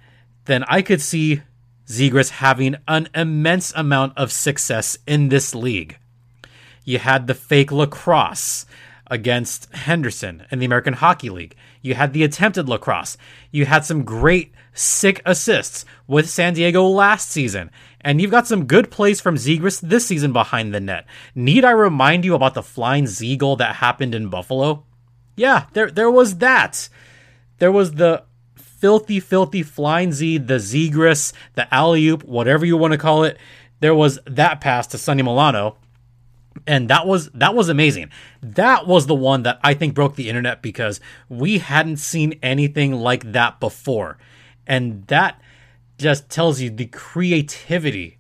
then 0.46 0.64
I 0.68 0.80
could 0.80 1.02
see 1.02 1.42
Zegras 1.86 2.30
having 2.30 2.76
an 2.88 3.08
immense 3.14 3.72
amount 3.76 4.16
of 4.16 4.32
success 4.32 4.96
in 5.06 5.28
this 5.28 5.54
league. 5.54 5.98
You 6.84 6.98
had 6.98 7.26
the 7.26 7.34
fake 7.34 7.70
lacrosse 7.70 8.66
against 9.12 9.70
Henderson 9.74 10.46
in 10.50 10.58
the 10.58 10.64
American 10.64 10.94
Hockey 10.94 11.28
League. 11.28 11.54
You 11.82 11.94
had 11.94 12.14
the 12.14 12.24
attempted 12.24 12.66
lacrosse. 12.66 13.18
You 13.50 13.66
had 13.66 13.84
some 13.84 14.04
great 14.04 14.54
sick 14.72 15.20
assists 15.26 15.84
with 16.06 16.30
San 16.30 16.54
Diego 16.54 16.86
last 16.86 17.28
season. 17.28 17.70
And 18.00 18.22
you've 18.22 18.30
got 18.30 18.46
some 18.46 18.64
good 18.64 18.90
plays 18.90 19.20
from 19.20 19.36
Zegras 19.36 19.82
this 19.82 20.06
season 20.06 20.32
behind 20.32 20.72
the 20.72 20.80
net. 20.80 21.04
Need 21.34 21.62
I 21.62 21.72
remind 21.72 22.24
you 22.24 22.34
about 22.34 22.54
the 22.54 22.62
flying 22.62 23.06
Z 23.06 23.36
goal 23.36 23.56
that 23.56 23.76
happened 23.76 24.14
in 24.14 24.30
Buffalo? 24.30 24.86
Yeah, 25.36 25.66
there 25.74 25.90
there 25.90 26.10
was 26.10 26.38
that. 26.38 26.88
There 27.58 27.70
was 27.70 27.92
the 27.92 28.24
filthy, 28.56 29.20
filthy 29.20 29.62
flying 29.62 30.12
Z, 30.12 30.38
the 30.38 30.54
Zegras, 30.54 31.34
the 31.52 31.72
alley 31.72 32.08
oop, 32.08 32.24
whatever 32.24 32.64
you 32.64 32.78
want 32.78 32.92
to 32.92 32.98
call 32.98 33.24
it. 33.24 33.36
There 33.80 33.94
was 33.94 34.18
that 34.24 34.62
pass 34.62 34.86
to 34.88 34.98
Sonny 34.98 35.22
Milano 35.22 35.76
and 36.66 36.88
that 36.88 37.06
was 37.06 37.30
that 37.30 37.54
was 37.54 37.68
amazing. 37.68 38.10
That 38.42 38.86
was 38.86 39.06
the 39.06 39.14
one 39.14 39.42
that 39.42 39.60
I 39.62 39.74
think 39.74 39.94
broke 39.94 40.16
the 40.16 40.28
internet 40.28 40.62
because 40.62 41.00
we 41.28 41.58
hadn't 41.58 41.98
seen 41.98 42.38
anything 42.42 42.92
like 42.92 43.32
that 43.32 43.60
before. 43.60 44.18
And 44.66 45.06
that 45.08 45.40
just 45.98 46.28
tells 46.28 46.60
you 46.60 46.70
the 46.70 46.86
creativity 46.86 48.18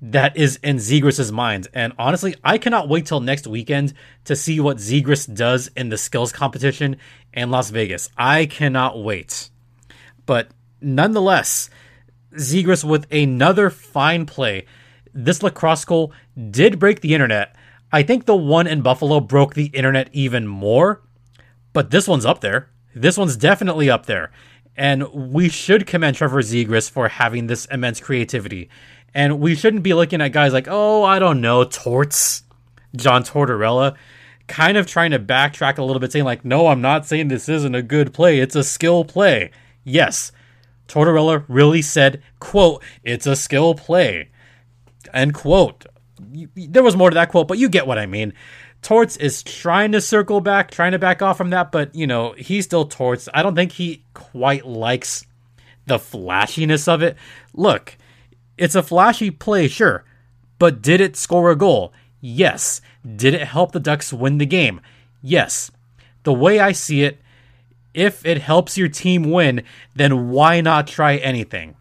that 0.00 0.36
is 0.36 0.56
in 0.62 0.76
Zegras's 0.76 1.32
mind. 1.32 1.68
And 1.72 1.94
honestly, 1.98 2.34
I 2.44 2.58
cannot 2.58 2.88
wait 2.88 3.06
till 3.06 3.20
next 3.20 3.46
weekend 3.46 3.94
to 4.24 4.36
see 4.36 4.60
what 4.60 4.76
Zegras 4.76 5.32
does 5.32 5.70
in 5.76 5.88
the 5.88 5.96
skills 5.96 6.32
competition 6.32 6.96
in 7.32 7.50
Las 7.50 7.70
Vegas. 7.70 8.10
I 8.16 8.44
cannot 8.46 9.02
wait. 9.02 9.48
But 10.26 10.48
nonetheless, 10.80 11.70
Zegras 12.34 12.84
with 12.84 13.06
another 13.10 13.70
fine 13.70 14.26
play. 14.26 14.66
This 15.14 15.42
lacrosse 15.42 15.84
goal 15.84 16.12
did 16.50 16.78
break 16.78 17.00
the 17.00 17.14
internet 17.14 17.56
I 17.94 18.02
think 18.02 18.26
the 18.26 18.34
one 18.34 18.66
in 18.66 18.82
Buffalo 18.82 19.20
broke 19.20 19.54
the 19.54 19.66
internet 19.66 20.08
even 20.12 20.48
more, 20.48 21.00
but 21.72 21.92
this 21.92 22.08
one's 22.08 22.26
up 22.26 22.40
there. 22.40 22.68
This 22.92 23.16
one's 23.16 23.36
definitely 23.36 23.88
up 23.88 24.06
there. 24.06 24.32
And 24.76 25.08
we 25.12 25.48
should 25.48 25.86
commend 25.86 26.16
Trevor 26.16 26.42
Zegras 26.42 26.90
for 26.90 27.06
having 27.06 27.46
this 27.46 27.66
immense 27.66 28.00
creativity. 28.00 28.68
And 29.14 29.38
we 29.38 29.54
shouldn't 29.54 29.84
be 29.84 29.94
looking 29.94 30.20
at 30.20 30.32
guys 30.32 30.52
like, 30.52 30.66
oh, 30.68 31.04
I 31.04 31.20
don't 31.20 31.40
know, 31.40 31.62
Torts, 31.62 32.42
John 32.96 33.22
Tortorella, 33.22 33.94
kind 34.48 34.76
of 34.76 34.88
trying 34.88 35.12
to 35.12 35.20
backtrack 35.20 35.78
a 35.78 35.84
little 35.84 36.00
bit, 36.00 36.10
saying, 36.10 36.24
like, 36.24 36.44
no, 36.44 36.66
I'm 36.66 36.80
not 36.80 37.06
saying 37.06 37.28
this 37.28 37.48
isn't 37.48 37.76
a 37.76 37.82
good 37.82 38.12
play. 38.12 38.40
It's 38.40 38.56
a 38.56 38.64
skill 38.64 39.04
play. 39.04 39.52
Yes, 39.84 40.32
Tortorella 40.88 41.44
really 41.46 41.80
said, 41.80 42.24
quote, 42.40 42.82
it's 43.04 43.28
a 43.28 43.36
skill 43.36 43.76
play. 43.76 44.30
End 45.12 45.32
quote 45.32 45.86
you, 46.34 46.48
there 46.54 46.82
was 46.82 46.96
more 46.96 47.10
to 47.10 47.14
that 47.14 47.30
quote, 47.30 47.48
but 47.48 47.58
you 47.58 47.68
get 47.68 47.86
what 47.86 47.98
I 47.98 48.06
mean. 48.06 48.32
Torts 48.82 49.16
is 49.16 49.42
trying 49.42 49.92
to 49.92 50.00
circle 50.00 50.40
back, 50.40 50.70
trying 50.70 50.92
to 50.92 50.98
back 50.98 51.22
off 51.22 51.38
from 51.38 51.50
that, 51.50 51.72
but 51.72 51.94
you 51.94 52.06
know, 52.06 52.32
he's 52.32 52.64
still 52.64 52.84
Torts. 52.84 53.28
I 53.32 53.42
don't 53.42 53.54
think 53.54 53.72
he 53.72 54.04
quite 54.12 54.66
likes 54.66 55.24
the 55.86 55.98
flashiness 55.98 56.88
of 56.88 57.02
it. 57.02 57.16
Look, 57.54 57.96
it's 58.58 58.74
a 58.74 58.82
flashy 58.82 59.30
play, 59.30 59.68
sure, 59.68 60.04
but 60.58 60.82
did 60.82 61.00
it 61.00 61.16
score 61.16 61.50
a 61.50 61.56
goal? 61.56 61.92
Yes. 62.20 62.80
Did 63.04 63.34
it 63.34 63.42
help 63.42 63.72
the 63.72 63.80
Ducks 63.80 64.12
win 64.12 64.38
the 64.38 64.46
game? 64.46 64.80
Yes. 65.22 65.70
The 66.22 66.32
way 66.32 66.58
I 66.58 66.72
see 66.72 67.02
it, 67.02 67.20
if 67.92 68.24
it 68.24 68.40
helps 68.40 68.78
your 68.78 68.88
team 68.88 69.30
win, 69.30 69.62
then 69.94 70.30
why 70.30 70.60
not 70.60 70.86
try 70.86 71.16
anything? 71.16 71.76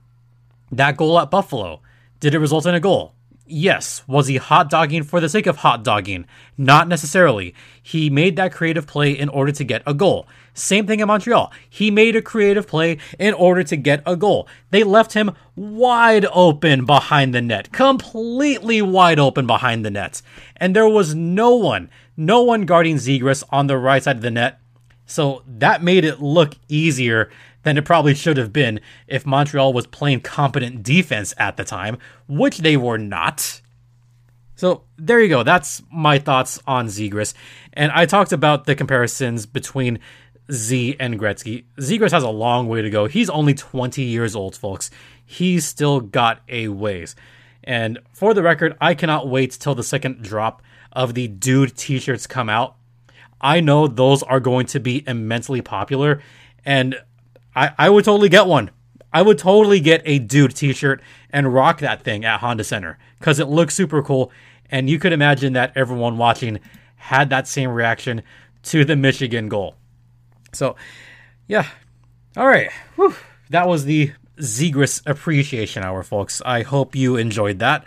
That 0.72 0.98
goal 0.98 1.20
at 1.20 1.32
Buffalo, 1.32 1.82
did 2.20 2.36
it 2.36 2.40
result 2.40 2.66
in 2.66 2.76
a 2.76 2.80
goal? 2.80 3.14
Yes. 3.56 4.02
Was 4.08 4.26
he 4.26 4.38
hot 4.38 4.68
dogging 4.68 5.04
for 5.04 5.20
the 5.20 5.30
sake 5.30 5.46
of 5.46 5.58
hot 5.58 5.84
dogging? 5.84 6.26
Not 6.58 6.88
necessarily. 6.88 7.54
He 7.84 8.10
made 8.10 8.36
that 8.36 8.52
creative 8.52 8.88
play 8.88 9.12
in 9.12 9.30
order 9.30 9.52
to 9.52 9.64
get 9.64 9.84
a 9.86 9.94
goal. 9.94 10.28
Same 10.56 10.88
thing 10.88 11.02
in 11.02 11.08
Montreal. 11.08 11.52
He 11.70 11.92
made 11.92 12.16
a 12.16 12.22
creative 12.24 12.68
play 12.68 12.98
in 13.20 13.36
order 13.36 13.64
to 13.64 13.76
get 13.76 14.02
a 14.08 14.16
goal. 14.16 14.48
They 14.72 14.84
left 14.84 15.14
him 15.14 15.36
wide 15.56 16.26
open 16.34 16.86
behind 16.86 17.36
the 17.36 17.44
net, 17.44 17.72
completely 17.72 18.82
wide 18.82 19.20
open 19.20 19.46
behind 19.46 19.86
the 19.86 19.92
net. 19.92 20.24
And 20.58 20.76
there 20.76 20.90
was 20.90 21.14
no 21.14 21.54
one, 21.54 21.92
no 22.18 22.42
one 22.42 22.66
guarding 22.66 22.96
Zegras 22.96 23.44
on 23.52 23.68
the 23.68 23.78
right 23.78 24.02
side 24.02 24.16
of 24.16 24.24
the 24.24 24.32
net. 24.32 24.60
So 25.06 25.44
that 25.46 25.84
made 25.84 26.06
it 26.06 26.20
look 26.20 26.56
easier 26.70 27.30
than 27.64 27.78
it 27.78 27.86
probably 27.86 28.14
should 28.14 28.38
have 28.38 28.54
been 28.54 28.80
if 29.08 29.26
Montreal 29.26 29.74
was 29.74 29.88
playing 29.88 30.22
competent 30.22 30.84
defense 30.84 31.34
at 31.38 31.58
the 31.58 31.64
time, 31.64 31.98
which 32.28 32.60
they 32.60 32.78
were 32.78 32.98
not. 32.98 33.62
So 34.56 34.84
there 34.98 35.20
you 35.20 35.30
go. 35.30 35.44
That's 35.44 35.82
my 35.92 36.20
thoughts 36.20 36.62
on 36.68 36.88
Zegras. 36.88 37.34
And 37.74 37.92
I 37.92 38.06
talked 38.06 38.32
about 38.32 38.66
the 38.66 38.76
comparisons 38.76 39.46
between 39.46 40.00
Z 40.52 40.96
and 41.00 41.20
Gretzky. 41.20 41.64
Zegras 41.78 42.12
has 42.12 42.24
a 42.24 42.30
long 42.30 42.68
way 42.68 42.82
to 42.82 42.90
go. 42.90 43.06
He's 43.06 43.30
only 43.30 43.54
20 43.54 44.04
years 44.04 44.36
old, 44.36 44.56
folks. 44.56 44.92
He's 45.26 45.66
still 45.66 46.00
got 46.00 46.42
a 46.48 46.68
ways. 46.68 47.16
And 47.64 48.00
for 48.12 48.34
the 48.34 48.44
record, 48.44 48.76
I 48.82 48.94
cannot 48.94 49.28
wait 49.28 49.52
till 49.52 49.74
the 49.74 49.84
second 49.84 50.22
drop 50.22 50.62
of 50.92 51.14
the 51.14 51.28
dude 51.28 51.76
t 51.76 51.98
shirts 52.00 52.28
come 52.28 52.50
out. 52.50 52.76
I 53.42 53.60
know 53.60 53.88
those 53.88 54.22
are 54.24 54.40
going 54.40 54.68
to 54.68 54.80
be 54.80 55.04
immensely 55.08 55.62
popular. 55.62 56.22
And 56.66 56.96
I, 57.56 57.72
I 57.78 57.90
would 57.90 58.06
totally 58.06 58.30
get 58.30 58.48
one. 58.48 58.72
I 59.12 59.22
would 59.22 59.38
totally 59.38 59.80
get 59.80 60.02
a 60.06 60.20
dude 60.20 60.56
t-shirt 60.56 61.02
and 61.30 61.54
rock 61.54 61.80
that 61.80 62.02
thing 62.02 62.26
at 62.26 62.40
Honda 62.40 62.64
Center 62.64 62.98
because 63.20 63.40
it 63.40 63.48
looks 63.48 63.76
super 63.76 64.02
cool. 64.02 64.32
And 64.72 64.90
you 64.90 64.98
could 64.98 65.14
imagine 65.14 65.54
that 65.54 65.72
everyone 65.76 66.18
watching 66.18 66.60
had 66.96 67.30
that 67.30 67.48
same 67.48 67.70
reaction 67.70 68.24
to 68.64 68.84
the 68.86 68.96
Michigan 68.96 69.50
goal. 69.50 69.76
So, 70.54 70.76
yeah. 71.48 71.68
All 72.36 72.48
right. 72.48 72.72
Whew. 72.96 73.14
That 73.52 73.68
was 73.68 73.86
the 73.86 74.14
Zegras 74.40 75.04
Appreciation 75.06 75.84
Hour, 75.84 76.02
folks. 76.02 76.42
I 76.44 76.64
hope 76.64 76.96
you 76.96 77.16
enjoyed 77.18 77.60
that. 77.60 77.86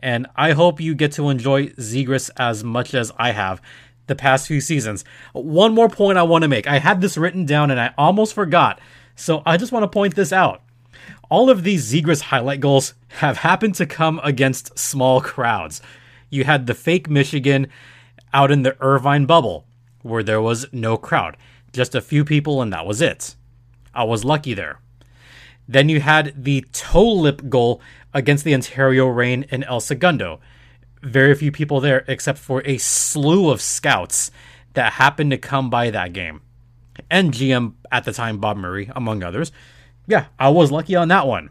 And 0.00 0.28
I 0.36 0.52
hope 0.52 0.80
you 0.80 0.94
get 0.94 1.12
to 1.12 1.28
enjoy 1.28 1.68
Zegras 1.70 2.30
as 2.36 2.62
much 2.62 2.94
as 2.94 3.10
I 3.18 3.32
have 3.32 3.60
the 4.06 4.14
past 4.14 4.46
few 4.46 4.60
seasons. 4.60 5.04
One 5.32 5.74
more 5.74 5.88
point 5.88 6.18
I 6.18 6.22
want 6.22 6.42
to 6.42 6.48
make. 6.48 6.68
I 6.68 6.78
had 6.78 7.00
this 7.00 7.16
written 7.16 7.46
down 7.46 7.70
and 7.70 7.80
I 7.80 7.94
almost 7.98 8.34
forgot. 8.34 8.80
So 9.18 9.42
I 9.44 9.56
just 9.56 9.72
want 9.72 9.82
to 9.82 9.88
point 9.88 10.14
this 10.14 10.32
out. 10.32 10.62
All 11.28 11.50
of 11.50 11.64
these 11.64 11.92
Zegras 11.92 12.20
highlight 12.20 12.60
goals 12.60 12.94
have 13.08 13.38
happened 13.38 13.74
to 13.74 13.84
come 13.84 14.20
against 14.22 14.78
small 14.78 15.20
crowds. 15.20 15.82
You 16.30 16.44
had 16.44 16.66
the 16.66 16.74
fake 16.74 17.10
Michigan 17.10 17.66
out 18.32 18.52
in 18.52 18.62
the 18.62 18.76
Irvine 18.80 19.26
bubble, 19.26 19.66
where 20.02 20.22
there 20.22 20.40
was 20.40 20.72
no 20.72 20.96
crowd, 20.96 21.36
just 21.72 21.96
a 21.96 22.00
few 22.00 22.24
people, 22.24 22.62
and 22.62 22.72
that 22.72 22.86
was 22.86 23.02
it. 23.02 23.34
I 23.92 24.04
was 24.04 24.24
lucky 24.24 24.54
there. 24.54 24.78
Then 25.66 25.88
you 25.88 26.00
had 26.00 26.44
the 26.44 26.64
toe 26.72 27.12
lip 27.12 27.42
goal 27.48 27.82
against 28.14 28.44
the 28.44 28.54
Ontario 28.54 29.08
Reign 29.08 29.46
in 29.50 29.64
El 29.64 29.80
Segundo. 29.80 30.38
Very 31.02 31.34
few 31.34 31.50
people 31.50 31.80
there, 31.80 32.04
except 32.06 32.38
for 32.38 32.62
a 32.64 32.78
slew 32.78 33.50
of 33.50 33.60
scouts 33.60 34.30
that 34.74 34.92
happened 34.92 35.32
to 35.32 35.38
come 35.38 35.70
by 35.70 35.90
that 35.90 36.12
game 36.12 36.40
and 37.10 37.32
GM 37.32 37.74
at 37.90 38.04
the 38.04 38.12
time, 38.12 38.38
Bob 38.38 38.56
Murray, 38.56 38.90
among 38.94 39.22
others. 39.22 39.52
Yeah, 40.06 40.26
I 40.38 40.48
was 40.48 40.72
lucky 40.72 40.96
on 40.96 41.08
that 41.08 41.26
one. 41.26 41.50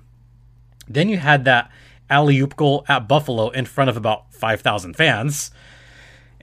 Then 0.87 1.09
you 1.09 1.17
had 1.17 1.45
that 1.45 1.71
alley 2.09 2.39
oop 2.39 2.55
goal 2.55 2.85
at 2.87 3.07
Buffalo 3.07 3.49
in 3.49 3.65
front 3.65 3.89
of 3.89 3.97
about 3.97 4.33
5,000 4.33 4.95
fans. 4.95 5.51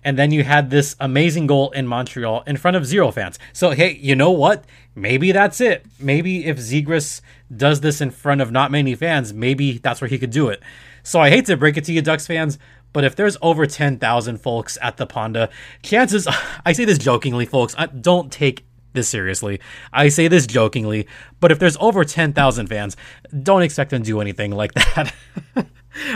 And 0.04 0.18
then 0.18 0.30
you 0.30 0.44
had 0.44 0.68
this 0.68 0.94
amazing 1.00 1.46
goal 1.46 1.70
in 1.70 1.86
Montreal 1.86 2.42
in 2.46 2.58
front 2.58 2.76
of 2.76 2.84
zero 2.84 3.10
fans. 3.10 3.38
So, 3.54 3.70
hey, 3.70 3.92
you 3.94 4.14
know 4.14 4.30
what? 4.30 4.64
Maybe 4.94 5.32
that's 5.32 5.62
it. 5.62 5.86
Maybe 5.98 6.44
if 6.44 6.58
Zegras 6.58 7.22
does 7.54 7.80
this 7.80 8.02
in 8.02 8.10
front 8.10 8.42
of 8.42 8.52
not 8.52 8.70
many 8.70 8.94
fans, 8.94 9.32
maybe 9.32 9.78
that's 9.78 10.02
where 10.02 10.08
he 10.08 10.18
could 10.18 10.30
do 10.30 10.48
it. 10.48 10.62
So, 11.02 11.20
I 11.20 11.30
hate 11.30 11.46
to 11.46 11.56
break 11.56 11.78
it 11.78 11.84
to 11.84 11.92
you, 11.92 12.02
Ducks 12.02 12.26
fans, 12.26 12.58
but 12.92 13.04
if 13.04 13.16
there's 13.16 13.38
over 13.40 13.66
10,000 13.66 14.38
folks 14.38 14.76
at 14.80 14.98
the 14.98 15.06
Ponda, 15.06 15.50
chances, 15.82 16.28
I 16.66 16.72
say 16.72 16.84
this 16.84 16.98
jokingly, 16.98 17.46
folks, 17.46 17.74
uh, 17.78 17.86
don't 17.86 18.30
take 18.30 18.66
this 18.94 19.08
seriously. 19.08 19.60
I 19.92 20.08
say 20.08 20.28
this 20.28 20.46
jokingly, 20.46 21.06
but 21.40 21.52
if 21.52 21.58
there's 21.58 21.76
over 21.78 22.04
10,000 22.04 22.66
fans, 22.66 22.96
don't 23.42 23.62
expect 23.62 23.90
them 23.90 24.02
to 24.02 24.06
do 24.06 24.20
anything 24.20 24.50
like 24.50 24.72
that. 24.94 25.12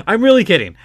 I'm 0.07 0.23
really 0.23 0.45
kidding 0.45 0.77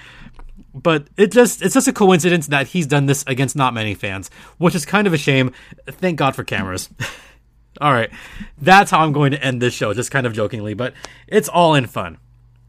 but 0.73 1.07
it 1.17 1.31
just 1.31 1.61
it's 1.61 1.75
just 1.75 1.87
a 1.87 1.93
coincidence 1.93 2.47
that 2.47 2.67
he's 2.67 2.87
done 2.87 3.05
this 3.05 3.23
against 3.27 3.55
not 3.55 3.73
many 3.73 3.93
fans, 3.93 4.29
which 4.57 4.75
is 4.75 4.85
kind 4.85 5.05
of 5.05 5.13
a 5.13 5.17
shame. 5.17 5.51
Thank 5.87 6.17
God 6.17 6.35
for 6.35 6.43
cameras. 6.43 6.89
all 7.81 7.93
right, 7.93 8.09
that's 8.59 8.91
how 8.91 8.99
I'm 8.99 9.13
going 9.13 9.31
to 9.31 9.43
end 9.43 9.61
this 9.61 9.73
show, 9.73 9.93
just 9.93 10.11
kind 10.11 10.25
of 10.25 10.33
jokingly, 10.33 10.73
but 10.73 10.93
it's 11.27 11.49
all 11.49 11.75
in 11.75 11.87
fun. 11.87 12.17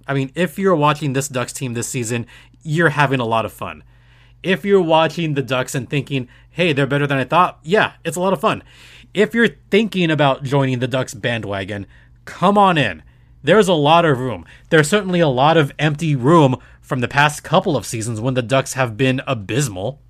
I 0.07 0.15
mean, 0.15 0.33
if 0.35 0.59
you're 0.59 0.77
watching 0.77 1.15
this 1.15 1.29
Ducks 1.29 1.53
team 1.53 1.73
this 1.73 1.89
season, 1.89 2.27
you're 2.63 2.91
having 2.91 3.21
a 3.21 3.25
lot 3.25 3.47
of 3.47 3.53
fun. 3.53 3.83
If 4.43 4.65
you're 4.65 4.83
watching 4.83 5.33
the 5.33 5.43
Ducks 5.43 5.75
and 5.75 5.89
thinking, 5.89 6.29
"Hey, 6.51 6.75
they're 6.75 6.87
better 6.87 7.07
than 7.07 7.19
I 7.19 7.25
thought," 7.25 7.59
yeah, 7.63 7.93
it's 8.05 8.17
a 8.17 8.21
lot 8.21 8.35
of 8.35 8.41
fun. 8.41 8.63
If 9.15 9.33
you're 9.33 9.57
thinking 9.71 10.11
about 10.11 10.43
joining 10.43 10.81
the 10.81 10.89
Ducks 10.89 11.15
bandwagon, 11.15 11.87
come 12.25 12.59
on 12.59 12.77
in. 12.77 13.05
There's 13.45 13.69
a 13.69 13.75
lot 13.75 14.05
of 14.05 14.19
room. 14.19 14.45
There's 14.71 14.89
certainly 14.89 15.21
a 15.21 15.29
lot 15.29 15.57
of 15.57 15.73
empty 15.79 16.17
room 16.17 16.57
from 16.81 17.01
the 17.01 17.09
past 17.09 17.45
couple 17.45 17.77
of 17.77 17.87
seasons 17.87 18.21
when 18.21 18.35
the 18.35 18.43
Ducks 18.43 18.73
have 18.75 18.97
been 18.97 19.23
abysmal. 19.27 20.03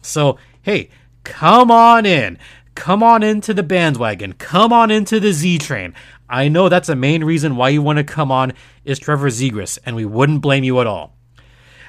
So, 0.00 0.38
hey, 0.62 0.88
come 1.22 1.70
on 1.70 2.06
in. 2.06 2.38
Come 2.74 3.02
on 3.02 3.22
into 3.22 3.52
the 3.52 3.62
bandwagon. 3.62 4.32
Come 4.34 4.72
on 4.72 4.90
into 4.90 5.20
the 5.20 5.32
Z 5.32 5.58
train. 5.58 5.94
I 6.28 6.48
know 6.48 6.68
that's 6.68 6.88
the 6.88 6.96
main 6.96 7.24
reason 7.24 7.56
why 7.56 7.68
you 7.68 7.82
want 7.82 7.98
to 7.98 8.04
come 8.04 8.32
on 8.32 8.52
is 8.84 8.98
Trevor 8.98 9.28
Zegras, 9.28 9.78
and 9.84 9.94
we 9.96 10.04
wouldn't 10.04 10.40
blame 10.40 10.64
you 10.64 10.80
at 10.80 10.86
all. 10.86 11.16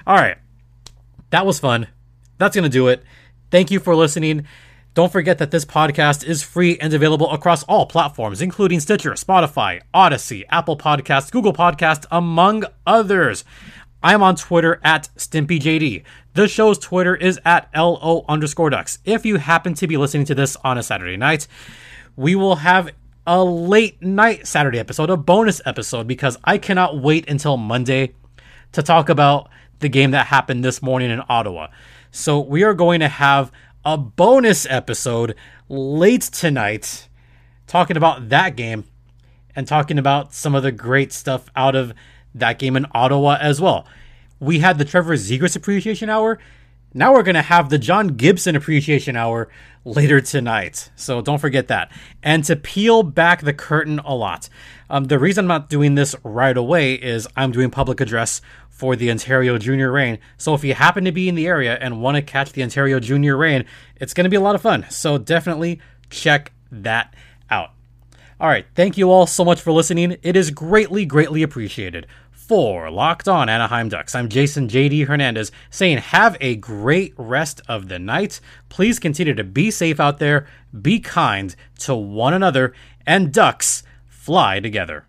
All 0.06 0.16
right. 0.16 0.38
That 1.30 1.46
was 1.46 1.60
fun. 1.60 1.88
That's 2.38 2.56
going 2.56 2.64
to 2.64 2.70
do 2.70 2.88
it. 2.88 3.04
Thank 3.52 3.72
you 3.72 3.80
for 3.80 3.96
listening. 3.96 4.46
Don't 4.98 5.12
forget 5.12 5.38
that 5.38 5.52
this 5.52 5.64
podcast 5.64 6.26
is 6.26 6.42
free 6.42 6.76
and 6.80 6.92
available 6.92 7.32
across 7.32 7.62
all 7.66 7.86
platforms, 7.86 8.42
including 8.42 8.80
Stitcher, 8.80 9.12
Spotify, 9.12 9.80
Odyssey, 9.94 10.44
Apple 10.50 10.76
Podcasts, 10.76 11.32
Google 11.32 11.54
Podcasts, 11.54 12.08
among 12.10 12.64
others. 12.88 13.46
I'm 14.02 14.24
on 14.24 14.36
Twitter 14.38 14.82
at 14.84 15.10
StimpyJD. 15.16 16.02
The 16.34 16.48
show's 16.48 16.80
Twitter 16.80 17.16
is 17.16 17.40
at 17.46 17.70
LO 17.76 18.26
underscore 18.28 18.72
ducks. 18.72 18.98
If 19.06 19.24
you 19.24 19.38
happen 19.38 19.76
to 19.76 19.86
be 19.86 19.98
listening 19.98 20.26
to 20.26 20.34
this 20.34 20.56
on 20.64 20.80
a 20.80 20.82
Saturday 20.82 21.16
night, 21.16 21.48
we 22.16 22.34
will 22.34 22.56
have 22.56 22.90
a 23.28 23.44
late 23.44 24.02
night 24.02 24.48
Saturday 24.48 24.80
episode, 24.80 25.12
a 25.12 25.16
bonus 25.16 25.62
episode, 25.64 26.08
because 26.08 26.40
I 26.44 26.58
cannot 26.58 27.00
wait 27.00 27.30
until 27.30 27.58
Monday 27.58 28.16
to 28.72 28.82
talk 28.82 29.10
about 29.10 29.52
the 29.78 29.90
game 29.90 30.10
that 30.10 30.26
happened 30.26 30.66
this 30.66 30.82
morning 30.82 31.12
in 31.12 31.22
Ottawa. 31.30 31.68
So 32.10 32.40
we 32.40 32.64
are 32.64 32.74
going 32.74 33.02
to 33.02 33.08
have 33.08 33.52
a 33.86 33.98
bonus 33.98 34.66
episode 34.70 35.36
late 35.70 36.22
tonight 36.22 37.08
talking 37.68 37.98
about 37.98 38.30
that 38.30 38.56
game 38.56 38.86
and 39.56 39.68
talking 39.68 39.98
about 39.98 40.34
some 40.34 40.56
of 40.56 40.64
the 40.64 40.72
great 40.72 41.12
stuff 41.12 41.50
out 41.56 41.76
of 41.76 41.94
that 42.34 42.60
game 42.60 42.76
in 42.76 42.86
Ottawa 42.92 43.38
as 43.42 43.60
well. 43.60 43.88
We 44.40 44.60
had 44.60 44.78
the 44.78 44.86
Trevor 44.86 45.16
Zegras 45.16 45.56
Appreciation 45.56 46.10
Hour. 46.10 46.40
Now 46.94 47.14
we're 47.14 47.24
going 47.24 47.36
to 47.36 47.42
have 47.42 47.70
the 47.70 47.78
John 47.78 48.10
Gibson 48.10 48.56
Appreciation 48.56 49.16
Hour 49.16 49.50
later 49.84 50.22
tonight. 50.22 50.90
So 50.96 51.22
don't 51.22 51.40
forget 51.40 51.68
that. 51.68 51.92
And 52.24 52.44
to 52.46 52.56
peel 52.56 53.04
back 53.04 53.42
the 53.42 53.54
curtain 53.54 54.00
a 54.00 54.16
lot, 54.16 54.50
um, 54.90 55.06
the 55.06 55.20
reason 55.20 55.46
I'm 55.46 55.48
not 55.50 55.70
doing 55.70 55.96
this 55.96 56.16
right 56.24 56.56
away 56.56 56.94
is 56.94 57.28
I'm 57.36 57.52
doing 57.52 57.70
public 57.70 58.00
address 58.00 58.42
for 58.70 58.96
the 58.96 59.12
Ontario 59.12 59.58
Junior 59.58 59.92
Reign. 59.92 60.20
So 60.38 60.54
if 60.54 60.64
you 60.64 60.74
happen 60.74 61.04
to 61.06 61.12
be 61.12 61.28
in 61.28 61.36
the 61.36 61.48
area 61.48 61.78
and 61.80 62.02
want 62.02 62.16
to 62.16 62.22
catch 62.22 62.54
the 62.54 62.64
Ontario 62.64 63.00
Junior 63.00 63.36
Reign, 63.36 63.66
it's 63.98 64.14
going 64.14 64.26
to 64.26 64.30
be 64.30 64.38
a 64.38 64.42
lot 64.42 64.56
of 64.56 64.62
fun. 64.62 64.86
So 64.90 65.18
definitely 65.18 65.82
check 66.10 66.54
that 66.72 67.14
out. 67.50 67.72
All 68.40 68.48
right. 68.48 68.66
Thank 68.76 68.98
you 68.98 69.10
all 69.10 69.26
so 69.26 69.44
much 69.44 69.62
for 69.62 69.72
listening. 69.72 70.18
It 70.22 70.36
is 70.36 70.52
greatly, 70.52 71.06
greatly 71.06 71.44
appreciated 71.44 72.08
for 72.48 72.90
Locked 72.90 73.28
On 73.28 73.50
Anaheim 73.50 73.90
Ducks. 73.90 74.16
I'm 74.16 74.30
Jason 74.30 74.70
JD 74.70 75.08
Hernandez 75.08 75.52
saying 75.70 75.98
have 75.98 76.38
a 76.40 76.56
great 76.56 77.14
rest 77.18 77.62
of 77.68 77.90
the 77.90 78.00
night. 78.00 78.40
Please 78.70 79.00
continue 79.00 79.34
to 79.34 79.44
be 79.44 79.70
safe 79.70 80.00
out 80.00 80.20
there, 80.20 80.48
be 80.82 81.00
kind 81.02 81.54
to 81.80 81.94
one 81.94 82.34
another, 82.34 82.74
and 83.06 83.34
Ducks 83.34 83.84
fly 84.08 84.62
together. 84.62 85.07